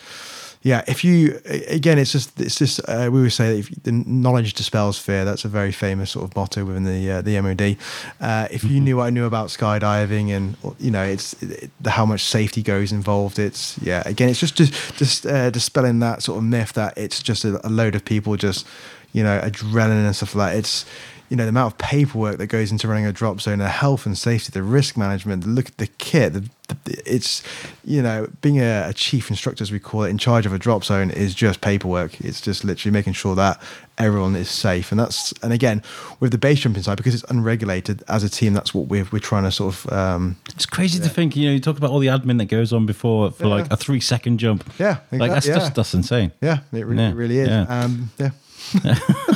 [0.62, 0.84] yeah.
[0.88, 2.82] If you again, it's just, it's just.
[2.88, 5.24] Uh, we would say that if the knowledge dispels fear.
[5.24, 7.78] That's a very famous sort of motto within the uh, the MOD.
[8.20, 12.06] Uh, if you knew what I knew about skydiving and you know, it's it, how
[12.06, 13.40] much safety goes involved.
[13.40, 14.04] It's yeah.
[14.06, 17.66] Again, it's just just just uh, dispelling that sort of myth that it's just a,
[17.66, 18.68] a load of people just
[19.14, 20.60] you know, adrenaline and stuff like that.
[20.60, 20.86] It's,
[21.30, 24.06] you know, the amount of paperwork that goes into running a drop zone, the health
[24.06, 27.44] and safety, the risk management, the look at the kit, the, the, it's,
[27.84, 30.58] you know, being a, a, chief instructor, as we call it, in charge of a
[30.60, 32.20] drop zone is just paperwork.
[32.22, 33.62] It's just literally making sure that
[34.00, 34.92] everyone is safe.
[34.92, 35.84] And that's, and again,
[36.20, 39.20] with the base jumping side, because it's unregulated as a team, that's what we're, we're
[39.20, 42.00] trying to sort of, um, It's crazy to think, you know, you talk about all
[42.00, 43.50] the admin that goes on before for Yeah.
[43.54, 44.68] like a three second jump.
[44.80, 45.56] Yeah, Like that's yeah.
[45.56, 46.32] just, that's insane.
[46.42, 47.48] yeah, it really, Yeah, it really is.
[47.50, 47.62] yeah.
[47.70, 48.30] Um, yeah.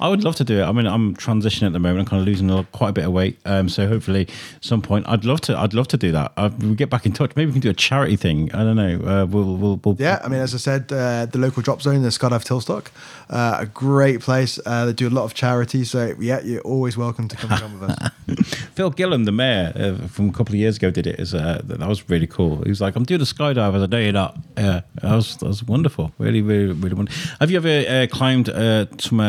[0.00, 0.64] I would love to do it.
[0.64, 2.00] I mean, I'm transitioning at the moment.
[2.00, 3.38] I'm kind of losing a, quite a bit of weight.
[3.44, 4.28] Um, so hopefully,
[4.60, 5.58] some point, I'd love to.
[5.58, 6.32] I'd love to do that.
[6.36, 7.32] We'll get back in touch.
[7.36, 8.52] Maybe we can do a charity thing.
[8.52, 8.94] I don't know.
[8.96, 9.96] Uh, we'll, we'll, we'll.
[9.98, 12.88] Yeah, I mean, as I said, uh, the local drop zone, the Skydive Tilstock,
[13.30, 14.58] uh, a great place.
[14.64, 17.60] Uh, they do a lot of charity, so yeah, you're always welcome to come and
[17.60, 18.10] come with us.
[18.74, 21.18] Phil Gillam, the mayor uh, from a couple of years ago, did it.
[21.18, 22.62] As uh, that was really cool.
[22.62, 25.36] He was like, "I'm doing a skydive." I said, "No, you're not." Yeah, that was
[25.38, 26.12] that was wonderful.
[26.18, 27.36] Really, really, really wonderful.
[27.40, 29.20] Have you ever uh, climbed uh, from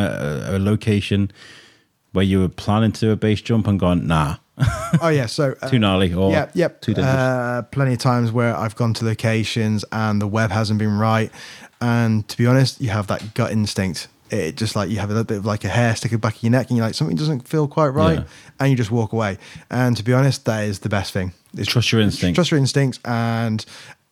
[0.57, 1.31] a, location
[2.13, 4.37] where you were planning to do a base jump and gone, "Nah,
[5.01, 6.81] Oh yeah, so uh, too gnarly," or yeah, yep.
[6.81, 7.15] too dangerous?
[7.15, 11.31] Uh, plenty of times where I've gone to locations and the web hasn't been right,
[11.81, 14.07] and to be honest, you have that gut instinct.
[14.29, 16.43] It just like you have a little bit of like a hair sticking back of
[16.43, 18.25] your neck, and you're like something doesn't feel quite right, Yeah.
[18.59, 19.37] and you just walk away.
[19.69, 21.31] And to be honest, that is the best thing.
[21.55, 22.35] It's Trust your instinct.
[22.35, 23.63] Trust your instincts, and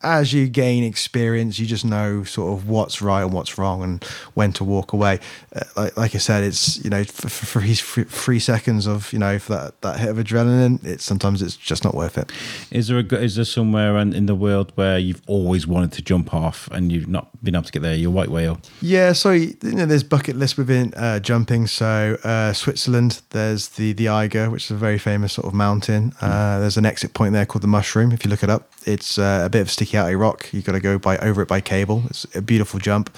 [0.05, 4.03] as you gain experience, you just know sort of what's right and what's wrong, and
[4.35, 5.19] when to walk away.
[5.53, 9.39] Uh, like, like I said, it's you know for, for, three, seconds of you know
[9.39, 12.31] for that, that hit of adrenaline, it's sometimes it's just not worth it.
[12.69, 16.03] Is there a, is there somewhere in, in the world where you've always wanted to
[16.03, 17.95] jump off and you've not been able to get there?
[17.95, 18.59] Your white whale.
[18.81, 21.65] Yeah, so you know, there's bucket lists within uh, jumping.
[21.65, 26.13] So uh, Switzerland, there's the the Eiger, which is a very famous sort of mountain.
[26.21, 28.11] Uh, there's an exit point there called the Mushroom.
[28.11, 30.49] If you look it up, it's uh, a bit of sticky outy rock.
[30.51, 32.03] you've got to go by over it by cable.
[32.09, 33.15] It's a beautiful jump.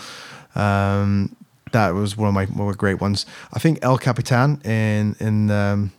[0.55, 1.35] Um,
[1.71, 3.25] that was one of my of my great ones.
[3.53, 5.91] I think El Capitan in in um,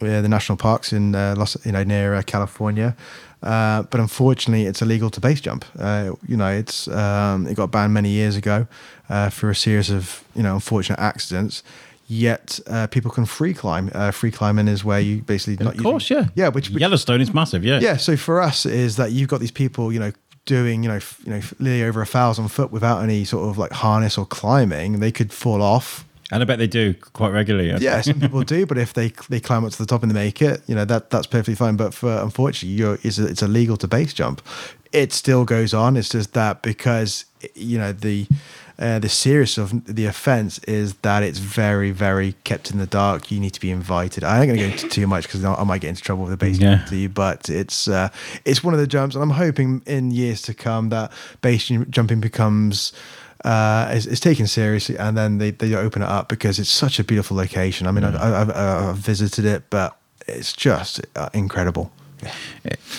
[0.00, 2.96] yeah, the national parks in uh, Los, you know, near uh, California.
[3.42, 5.64] Uh, but unfortunately, it's illegal to base jump.
[5.78, 8.66] Uh, you know, it's um, it got banned many years ago
[9.08, 11.62] uh, for a series of you know unfortunate accidents.
[12.12, 13.90] Yet uh, people can free climb.
[13.94, 16.44] Uh, free climbing is where you basically not of course, using- yeah.
[16.44, 16.48] yeah.
[16.48, 17.64] Which, which Yellowstone is massive.
[17.64, 17.80] Yeah.
[17.80, 17.96] yeah.
[17.96, 20.12] So for us is that you've got these people, you know,
[20.44, 23.56] doing you know f- you know nearly over a thousand foot without any sort of
[23.56, 25.00] like harness or climbing.
[25.00, 27.68] They could fall off And I bet they do quite regularly.
[27.82, 30.14] yeah, some people do, but if they they climb up to the top and they
[30.26, 31.76] make it, you know that that's perfectly fine.
[31.76, 34.42] But for unfortunately, you're it's, it's illegal to base jump.
[34.92, 35.96] It still goes on.
[35.96, 38.26] It's just that because you know the
[38.78, 43.30] uh, the serious of the offence is that it's very very kept in the dark.
[43.30, 44.24] You need to be invited.
[44.24, 46.30] I ain't going to go into too much because I might get into trouble with
[46.30, 47.08] the base Yeah.
[47.08, 48.08] But it's uh,
[48.44, 52.20] it's one of the jumps, and I'm hoping in years to come that base jumping
[52.20, 52.92] becomes
[53.44, 56.98] uh, is, is taken seriously, and then they, they open it up because it's such
[56.98, 57.86] a beautiful location.
[57.86, 59.96] I mean, I've, I've, I've visited it, but
[60.28, 61.92] it's just uh, incredible.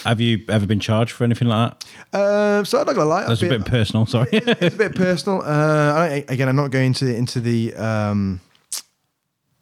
[0.04, 1.72] Have you ever been charged for anything like
[2.12, 2.18] that?
[2.18, 4.06] Uh, so I'm not gonna lie, That's a been- bit personal.
[4.06, 4.30] Sorry.
[4.32, 5.42] it's a bit personal.
[5.42, 8.42] Uh, I, again, I'm not going into into the um,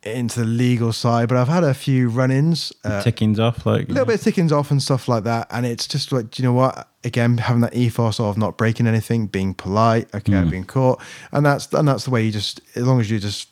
[0.03, 2.74] into the legal side, but I've had a few run-ins.
[2.84, 5.45] Uh, Tickings off, like a little bit of tickings off and stuff like that.
[5.51, 6.88] And it's just like, do you know what?
[7.03, 10.14] Again, having that ethos of not breaking anything, being polite.
[10.14, 11.01] Okay, I've been caught,
[11.32, 13.47] and that's and that's the way you just, as long as you're just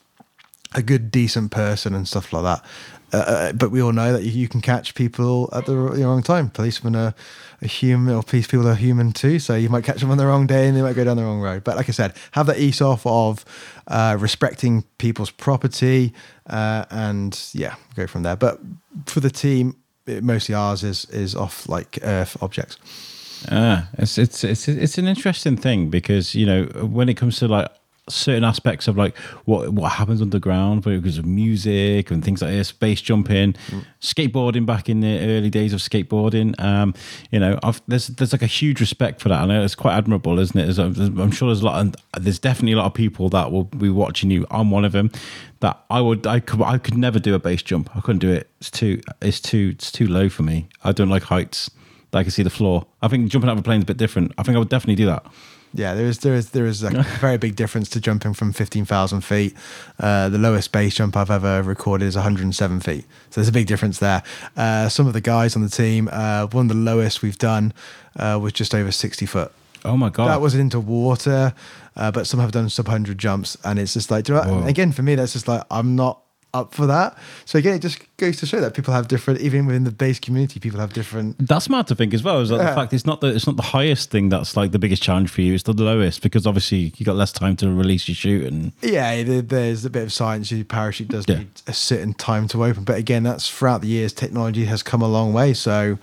[0.76, 2.64] a good, decent person and stuff like that.
[3.14, 6.50] Uh, Uh, but we all know that you, can catch people at the, wrong time.
[6.50, 7.14] Policemen are,
[7.62, 9.40] are human, or police people are human too.
[9.40, 11.24] So you might catch them on the wrong day and they might go down the
[11.24, 11.64] wrong road.
[11.64, 13.46] But like I said, have that ethos of
[13.88, 16.14] uh, respecting people's property
[16.48, 18.36] uh, and yeah, go from there.
[18.36, 18.60] But
[19.06, 22.78] for the team, it, mostly ours is is off like Earth objects.
[23.52, 27.48] Ah, it's it's it's it's an interesting thing because you know when it comes to
[27.48, 27.70] like
[28.10, 32.72] certain aspects of like what what happens underground because of music and things like this,
[32.72, 33.56] base jumping,
[34.02, 36.60] skateboarding back in the early days of skateboarding.
[36.60, 36.94] Um,
[37.32, 40.40] you know, I've, there's there's like a huge respect for that, and it's quite admirable,
[40.40, 40.74] isn't it?
[40.74, 43.66] There's, I'm sure there's a lot, and there's definitely a lot of people that will
[43.66, 44.46] be watching you.
[44.52, 45.12] I'm one of them.
[45.62, 47.90] That I would, I could, I could never do a base jump.
[47.94, 48.50] I couldn't do it.
[48.62, 50.70] It's too, it's too, it's too low for me.
[50.86, 51.70] I don't like heights.
[52.14, 52.86] I can see the floor.
[53.02, 54.32] I think jumping out of a plane is a bit different.
[54.38, 55.26] I think I would definitely do that.
[55.74, 56.90] Yeah, there is there is there is a
[57.20, 59.56] very big difference to jumping from fifteen thousand feet.
[60.00, 63.06] Uh, the lowest base jump I've ever recorded is one hundred and seven feet.
[63.30, 64.24] So there's a big difference there.
[64.58, 67.74] Uh, some of the guys on the team, uh, one of the lowest we've done
[68.16, 69.52] uh, was just over sixty foot.
[69.86, 70.28] Oh my god!
[70.28, 71.54] That was into water,
[71.96, 74.52] uh, but some have done sub hundred jumps, and it's just like do you know
[74.52, 74.62] what?
[74.64, 74.68] Whoa.
[74.68, 76.22] again for me that's just like I'm not
[76.54, 77.16] up for that.
[77.46, 80.20] So again, it just goes to show that people have different, even within the base
[80.20, 81.36] community, people have different.
[81.48, 82.42] That's smart to think as well.
[82.42, 82.72] Is that Yeah.
[82.72, 85.30] the fact it's not the it's not the highest thing that's like the biggest challenge
[85.30, 85.54] for you.
[85.54, 89.24] It's the lowest because obviously you got less time to release your chute and Yeah,
[89.42, 90.52] there's a bit of science.
[90.52, 91.40] Your parachute does Yeah.
[91.40, 94.12] need a certain time to open, but again, that's throughout the years.
[94.12, 96.00] Technology has come a long way, so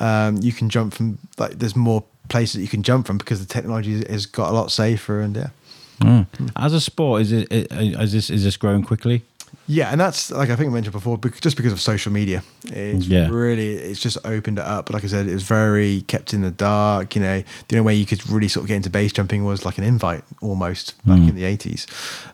[0.00, 3.40] um, you can jump from like there's more places that you can jump from because
[3.40, 6.24] the technology has got a lot safer and yeah.
[6.56, 9.22] as a sport is it, it is this is this growing quickly?
[9.70, 13.06] Yeah, and that's like I think I mentioned before, just because of social media, it's
[13.06, 13.28] Yeah.
[13.30, 14.86] really it's just opened it up.
[14.86, 17.14] But like I said, it was very kept in the dark.
[17.14, 19.66] You know, the only way you could really sort of get into base jumping was
[19.66, 21.86] like an invite almost back in the eighties,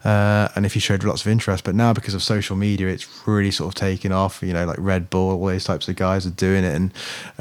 [0.05, 1.64] uh, and if you showed lots of interest.
[1.64, 4.41] But now because of social media, it's really sort of taken off.
[4.41, 6.93] You know, like Red Bull, all those types of guys are doing it, and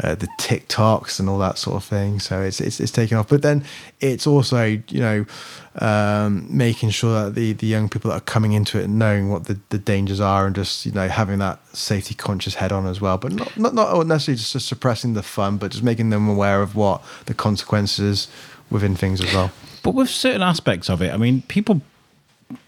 [0.03, 2.19] uh, the TikToks and all that sort of thing.
[2.19, 3.27] So it's it's it's taken off.
[3.29, 3.63] But then
[4.01, 5.25] it's also you know
[5.79, 9.29] um, making sure that the the young people that are coming into it and knowing
[9.29, 12.85] what the, the dangers are and just you know having that safety conscious head on
[12.85, 16.27] as well but not not, not necessarily just suppressing the fun but just making them
[16.27, 18.27] aware of what the consequences
[18.69, 19.51] within things as well
[19.83, 21.81] But with certain aspects of it, I mean, people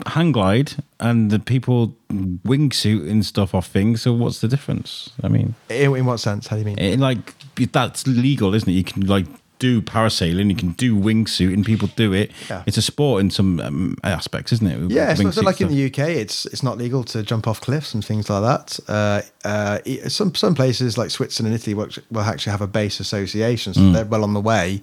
[0.06, 4.02] hang glide and the people wingsuit and stuff off things.
[4.02, 5.12] So what's the difference?
[5.24, 7.34] I mean, in, in what sense how do you mean it, like
[7.72, 8.74] that's legal, isn't it?
[8.74, 9.28] You can like
[9.60, 12.32] do parasailing, you can do wingsuit, and people do it.
[12.50, 12.64] Yeah.
[12.66, 14.92] It's a sport in some um, aspects, isn't it?
[14.92, 17.48] Yeah, it's not, so Wingsuit like in the UK, it's it's not legal to jump
[17.48, 18.80] off cliffs and things like that.
[18.88, 19.80] Uh, uh,
[20.10, 23.92] some some places like Switzerland and Italy will, will actually have a base association, so
[23.92, 24.82] they're well on the way.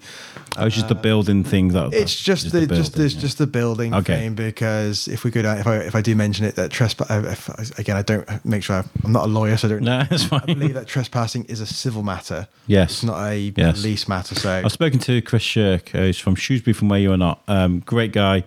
[0.56, 1.94] Oh, it's just the building thing that.
[1.94, 4.16] It's just the, just building, this just the building Okay.
[4.20, 7.08] thing because if we go down if I if I do mention it that trespass
[7.10, 10.06] if, again I don't make sure i I'm not a lawyer so I don't No,
[10.32, 12.48] I believe that trespassing is a civil matter.
[12.66, 12.90] Yes.
[12.92, 13.80] it's not a Yes.
[13.80, 14.34] police matter.
[14.34, 15.94] So I've spoken to Chris Shirk.
[15.94, 17.42] Uh, he's from Shrewsbury, from where you are not.
[17.48, 18.44] Um, great guy,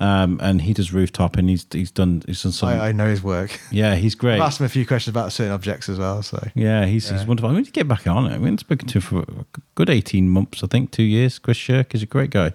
[0.00, 2.68] um, and he does rooftop, and he's he's done he's done some.
[2.68, 3.58] I, I know his work.
[3.70, 4.34] yeah, he's great.
[4.36, 6.22] I've asked him a few questions about certain objects as well.
[6.22, 7.50] So Yeah, he's he's wonderful.
[7.50, 8.34] I mean, to get back on it.
[8.34, 9.44] I mean, spoken to him for a
[9.74, 11.38] good eighteen months, I think, two years.
[11.38, 12.52] Chris Shirk is a great guy.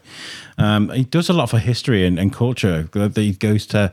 [0.57, 2.83] Um, he does a lot for history and, and culture.
[2.93, 3.91] That He goes to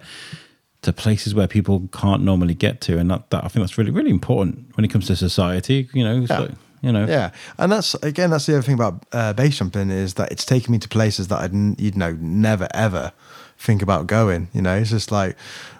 [0.82, 3.90] to places where people can't normally get to, and that, that I think that's really
[3.90, 5.88] really important when it comes to society.
[5.92, 6.38] You know, Yeah.
[6.40, 6.50] like,
[6.86, 10.14] you know, Yeah, and that's again that's the other thing about uh, base jumping is
[10.14, 13.12] that it's taken me to places that I'd you'd know never ever
[13.58, 14.48] think about going.
[14.52, 15.36] You know, it's just like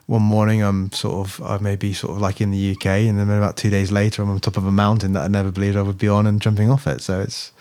[0.07, 3.21] one morning I'm sort of I may be sort of like in the UK, and
[3.21, 5.77] then about two days later I'm on top of a mountain that I never believed
[5.77, 7.01] I would be on and jumping off it.
[7.03, 7.53] So it's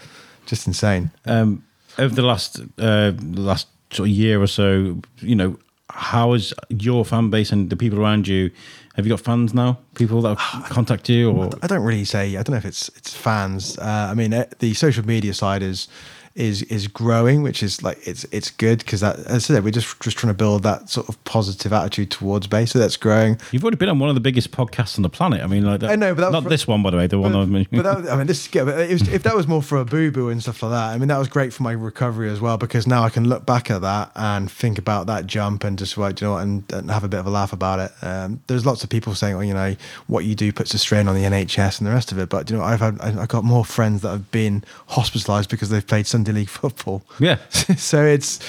[0.47, 1.11] just insane.
[1.27, 1.63] um,
[1.99, 5.59] over the last uh, last sort of year or so, you know,
[5.91, 8.49] how is your fan base and the people around you?
[8.95, 9.79] Have you got fans now?
[9.95, 10.37] People that
[10.69, 12.37] contact you, or I don't really say.
[12.37, 13.77] I don't know if it's it's fans.
[13.77, 15.87] Uh, I mean, eh, the social media side is
[16.35, 19.71] is is growing, which is like it's it's good because that as I said, we're
[19.71, 22.71] just just trying to build that sort of positive attitude towards base.
[22.71, 23.39] So that's growing.
[23.51, 25.41] you've already been on one of the biggest podcasts on the planet.
[25.41, 27.07] I mean, like that, I know, but that not for- this one, by the way.
[27.07, 27.81] The one I was mentioning.
[27.81, 29.85] But that, I mean, this yeah, but it was, if that was more for a
[29.85, 32.41] boo boo and stuff like that, I mean, that was great for my recovery as
[32.41, 35.79] well because now I can look back at that and think about that jump and
[35.79, 37.91] just like you know and, and have a bit of a laugh about it.
[38.01, 39.75] Um, there's lots of people saying, oh, you know,
[40.07, 42.27] what you do puts a strain on the NHS and the rest of it.
[42.27, 45.69] But you know, I've had I- I've got more friends that have been hospitalised because
[45.69, 47.03] they've played Sunday league football.
[47.19, 48.39] yeah, so it's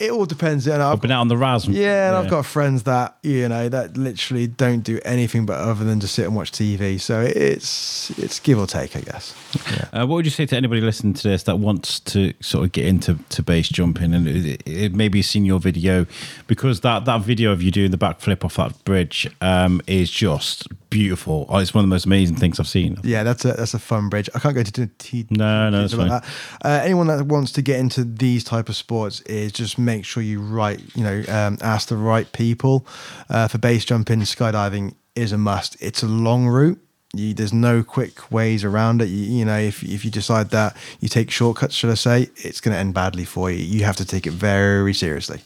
[0.00, 0.66] it all depends.
[0.66, 1.68] And I've I've been out on the Raz.
[1.68, 5.84] Yeah, and I've got friends that you know that literally don't do anything but other
[5.84, 7.00] than just sit and watch TV.
[7.00, 9.34] So it's it's give or take, I guess.
[9.70, 9.88] Yeah.
[10.02, 12.72] Uh, what would you say to anybody listening to this that wants to sort of
[12.72, 16.06] get into to base jumping and it, it maybe seen your video
[16.46, 20.66] because that that video of you doing the backflip off that bridge um, is just
[20.90, 21.46] beautiful.
[21.48, 22.98] Oh, It's one of the most amazing things I've seen.
[23.04, 24.28] Yeah, that's a that's a fun bridge.
[24.34, 26.24] I can't go into t- No, no, that's about that.
[26.64, 30.22] Uh, anyone that wants to get into these type of sports is just make sure
[30.22, 32.86] you write, you know, um, ask the right people.
[33.28, 35.76] Uh, for base jumping, skydiving is a must.
[35.80, 36.80] It's a long route.
[37.12, 39.06] You, there's no quick ways around it.
[39.06, 42.60] You, you know, if if you decide that you take shortcuts, should I say, it's
[42.60, 43.58] going to end badly for you.
[43.58, 45.40] You have to take it very seriously.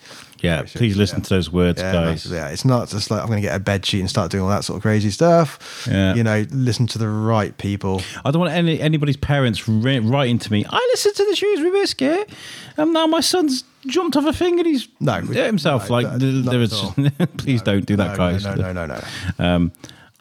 [0.44, 1.24] Yeah, please listen yeah.
[1.24, 2.26] to those words, Yeah, guys.
[2.26, 4.44] yeah, it's not just like I'm going to get a bed sheet and start doing
[4.44, 5.86] all that sort of crazy stuff.
[5.90, 6.14] Yeah.
[6.14, 8.02] You know, listen to the right people.
[8.24, 10.64] I don't want any anybody's parents ri- writing to me.
[10.68, 12.30] I listened to the Shoes Shrewsbury Biscuit,
[12.76, 15.88] and now my son's jumped off a thing and he's No, hurt himself.
[15.88, 18.44] no, like no, there at please don't do that, guys.
[18.44, 19.00] No, no, no, no,
[19.38, 19.44] no.
[19.44, 19.72] Um,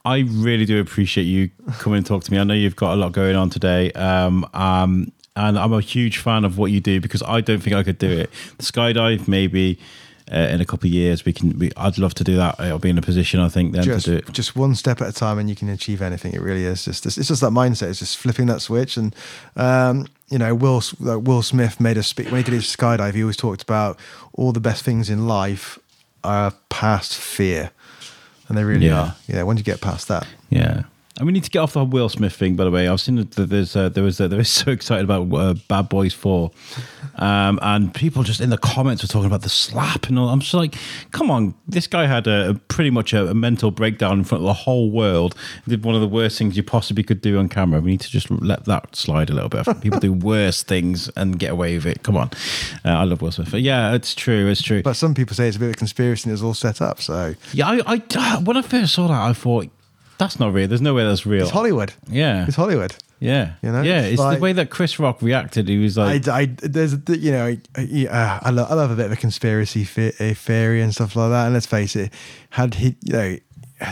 [0.06, 1.50] I really do appreciate you
[1.80, 2.38] coming and talk to me.
[2.38, 3.92] I know you've got a lot going on today.
[3.94, 7.76] Um, um, and I'm a huge fan of what you do because I don't think
[7.76, 8.30] I could do it.
[8.58, 9.80] The skydive, maybe
[10.32, 11.58] uh, in a couple of years, we can.
[11.60, 12.60] We, I'd love to do that.
[12.60, 14.32] I'll be in a position, I think, then Just, to do it.
[14.34, 16.34] just one step at a time, and you can achieve anything.
[16.34, 16.86] It really is.
[16.86, 17.90] Just, it's just that mindset.
[17.90, 18.98] It's just flipping that switch.
[18.98, 19.16] And
[19.56, 23.14] um, you know, Will like Will Smith made a speak when he did his skydive.
[23.14, 24.00] He always talked about
[24.34, 25.78] all the best things in life
[26.24, 27.72] are past fear,
[28.48, 29.00] and they really Yeah.
[29.02, 29.16] are.
[29.28, 30.84] Yeah, once you get past that, Yeah.
[31.18, 32.88] And we need to get off the Will Smith thing, by the way.
[32.88, 35.88] I've seen that there's uh, there was uh, they were so excited about uh, Bad
[35.88, 36.52] Boys Four,
[37.16, 40.30] um, and people just in the comments were talking about the slap and all.
[40.30, 40.76] I'm just like,
[41.12, 44.42] come on, this guy had a, a pretty much a, a mental breakdown in front
[44.42, 45.36] of the whole world.
[45.66, 47.80] He did one of the worst things you possibly could do on camera.
[47.80, 49.82] We need to just let that slide a little bit.
[49.82, 52.02] People do worse things and get away with it.
[52.02, 52.32] Come on,
[52.84, 53.52] uh, I love Will Smith.
[53.52, 54.48] But yeah, it's true.
[54.48, 54.82] It's true.
[54.82, 56.82] but some people say it's a bit of a conspiracy and it was all set
[56.82, 57.00] up.
[57.02, 59.70] So yeah, I, I when I first saw that, I thought
[60.24, 60.68] that's not real.
[60.68, 61.44] There's no way that's real.
[61.44, 61.94] it's Hollywood.
[62.10, 62.46] Yeah.
[62.48, 62.96] It's Hollywood.
[63.20, 64.02] Yeah, You know, yeah.
[64.02, 65.70] it's It's like- the way that Chris Rock reacted.
[65.70, 67.46] He was like, I, I, there's, you know,
[67.78, 70.94] I, uh, I, love, I love a bit of a conspiracy the- a theory and
[70.94, 71.46] stuff like that.
[71.46, 72.12] And let's face it,
[72.50, 73.38] had he, you know,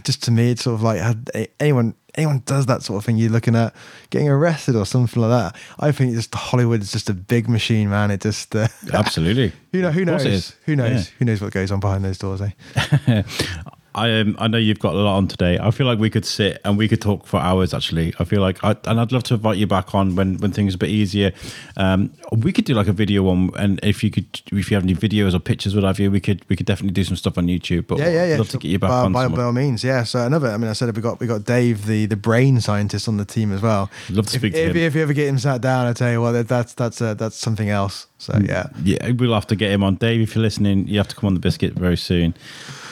[0.04, 3.06] just to me, it's sort of like had a- anyone, anyone does that sort of
[3.06, 3.74] thing, you're looking at
[4.10, 5.56] getting arrested or something like that.
[5.80, 8.12] I think just Hollywood is just a big machine, man.
[8.12, 9.54] It just, uh, absolutely.
[9.72, 10.56] who know, who Of course knows, it is.
[10.66, 11.12] who knows, Yeah.
[11.20, 13.24] who knows what goes on behind those doors, eh?
[13.94, 15.60] I um, I know you've got a lot on today.
[15.60, 17.74] I feel like we could sit and we could talk for hours.
[17.74, 20.52] Actually, I feel like, I, and I'd love to invite you back on when when
[20.52, 21.34] things are a bit easier.
[21.76, 24.84] Um, we could do like a video on, and if you could, if you have
[24.84, 27.38] any videos or pictures, what have you, we could we could definitely do some stuff
[27.38, 27.88] on YouTube.
[27.88, 28.34] But Yeah, yeah, yeah.
[28.36, 29.12] I'd love to get you back by, on.
[29.12, 30.04] by, by all means, yeah.
[30.04, 33.08] So another, I mean, I said we got we got Dave, the the brain scientist,
[33.10, 33.90] on the team as well.
[34.10, 34.78] Love to if, speak to if, him.
[34.78, 37.36] if you ever get him sat down, I tell you what, that's that's uh, that's
[37.36, 38.08] something else.
[38.20, 38.48] So Mm.
[38.48, 39.96] yeah, Yeah, we'll have to get him on.
[39.96, 42.36] Dave, if you're listening, you have to come on the biscuit very soon.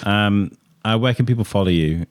[0.04, 0.52] Um,
[0.86, 2.05] uh, where can people follow you?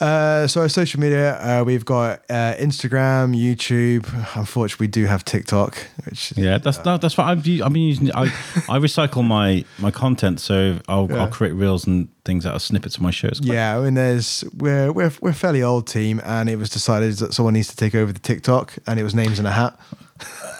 [0.00, 4.04] Uh, so our social media, uh, we've got uh, Instagram, YouTube.
[4.36, 7.38] Unfortunately, we do have TikTok, which Yeah, that's that, that's what I've.
[7.38, 8.10] I've been using.
[8.14, 8.24] I
[8.68, 11.22] I recycle my my content, so I'll Yeah.
[11.22, 13.40] I'll create reels and things that are snippets of my shows.
[13.42, 13.78] yeah.
[13.78, 17.32] I mean, there's we're we're we're a fairly old team, and it was decided that
[17.34, 19.78] someone needs to take over the TikTok, and it was names in a hat.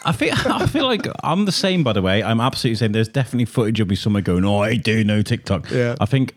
[0.04, 1.84] I feel I feel like I'm the same.
[1.84, 2.92] By the way, I'm absolutely the same.
[2.92, 5.96] There's definitely footage of me somewhere going, "Oh, I do know TikTok." Yeah.
[6.00, 6.34] I think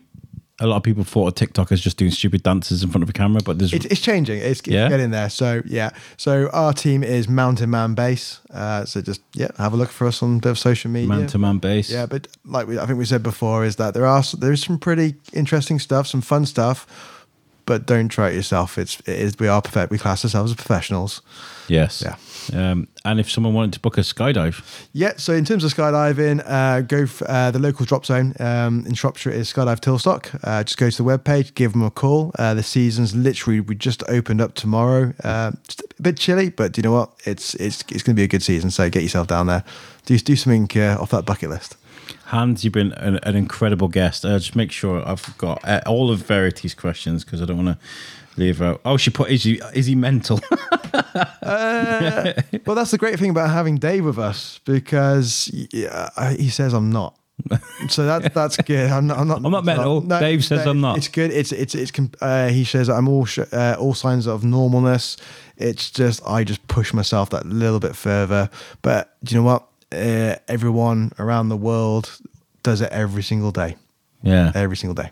[0.58, 3.10] a lot of people thought of TikTok as just doing stupid dances in front of
[3.10, 4.38] a camera, but there's It's, it's changing.
[4.38, 4.88] It's, it's Yeah?
[4.88, 5.28] getting there.
[5.28, 5.90] So yeah.
[6.16, 8.40] So our team is Mountain Man Base.
[8.50, 11.08] Uh, so just yeah, have a look for us on of social media.
[11.08, 11.90] Mountain Man Base.
[11.90, 14.62] Yeah, but like we, I think we said before, is that there are there is
[14.62, 16.86] some pretty interesting stuff, some fun stuff,
[17.66, 18.78] but don't try it yourself.
[18.78, 19.90] It's it is we are perfect.
[19.90, 21.20] We class ourselves as professionals.
[21.68, 22.02] Yes.
[22.02, 22.16] Yeah.
[22.54, 25.12] Um, and if someone wanted to book a skydive, Yeah.
[25.16, 28.94] So in terms of skydiving, uh, go f- uh, the local drop zone um, in
[28.94, 30.38] Shropshire is Skydive Tilstock.
[30.44, 32.32] Uh, just go to the webpage, give them a call.
[32.38, 35.12] Uh, the season's literally we just opened up tomorrow.
[35.24, 37.10] Uh, just a bit chilly, but do you know what?
[37.24, 38.70] It's it's it's going to be a good season.
[38.70, 39.64] So get yourself down there.
[40.04, 41.76] Do do something uh, off that bucket list.
[42.26, 44.24] Hans, you've been an, an incredible guest.
[44.24, 47.78] Uh, just make sure I've got uh, all of Verity's questions because I don't want
[47.78, 48.80] to leave out.
[48.84, 50.40] Oh, she put, is he, is he mental?
[51.42, 52.32] Uh,
[52.66, 56.90] well, that's the great thing about having Dave with us because yeah, he says I'm
[56.90, 57.16] not.
[57.88, 58.90] So that that's good.
[58.90, 59.18] I'm not.
[59.18, 60.00] I'm not, I'm not mental.
[60.00, 60.96] Dave says I'm not.
[60.98, 61.30] It's good.
[61.30, 61.92] It's it's it's.
[62.20, 65.16] Uh, he says I'm all sh- uh, all signs of normalness.
[65.56, 68.48] It's just I just push myself that little bit further.
[68.82, 69.68] But do you know what?
[69.92, 72.18] Uh, everyone around the world
[72.62, 73.76] does it every single day.
[74.22, 74.50] yeah.
[74.54, 75.10] Every single day.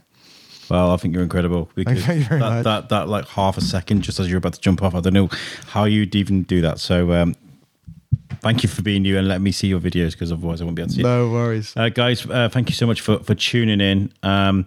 [0.68, 2.64] Well, I think you're incredible because Thank you very that, much.
[2.64, 5.12] that that like half a second just as you're about to jump off, I don't
[5.12, 5.28] know
[5.66, 6.78] how you'd even do that.
[6.78, 7.34] So um,
[8.40, 10.76] thank you for being you and let me see your videos because otherwise I won't
[10.76, 11.02] be able to see.
[11.02, 11.74] No worries.
[11.76, 14.12] Uh, guys, uh, thank you so much for, for tuning in.
[14.22, 14.66] Um,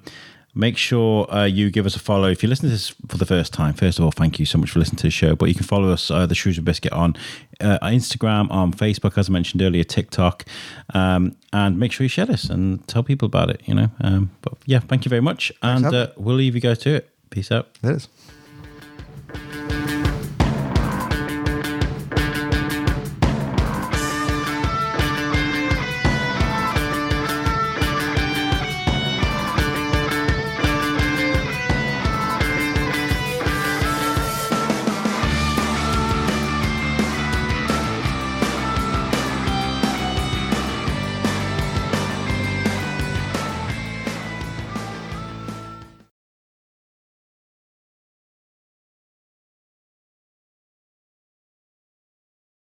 [0.57, 2.27] make sure uh, you give us a follow.
[2.27, 4.57] If you listen to this for the first time, first of all, thank you so
[4.57, 5.35] much for listening to the show.
[5.35, 7.15] But you can follow us, uh, the Shrewsbury Biscuit, on
[7.61, 10.45] uh, Instagram, on Facebook, as I mentioned earlier, TikTok.
[10.93, 13.89] Um, and make sure you share this and tell people about it, you know.
[14.01, 15.51] Um, but yeah, thank you very much.
[15.61, 17.09] and uh, we'll leave you guys to it.
[17.29, 17.69] Peace out.
[17.83, 19.66] It is.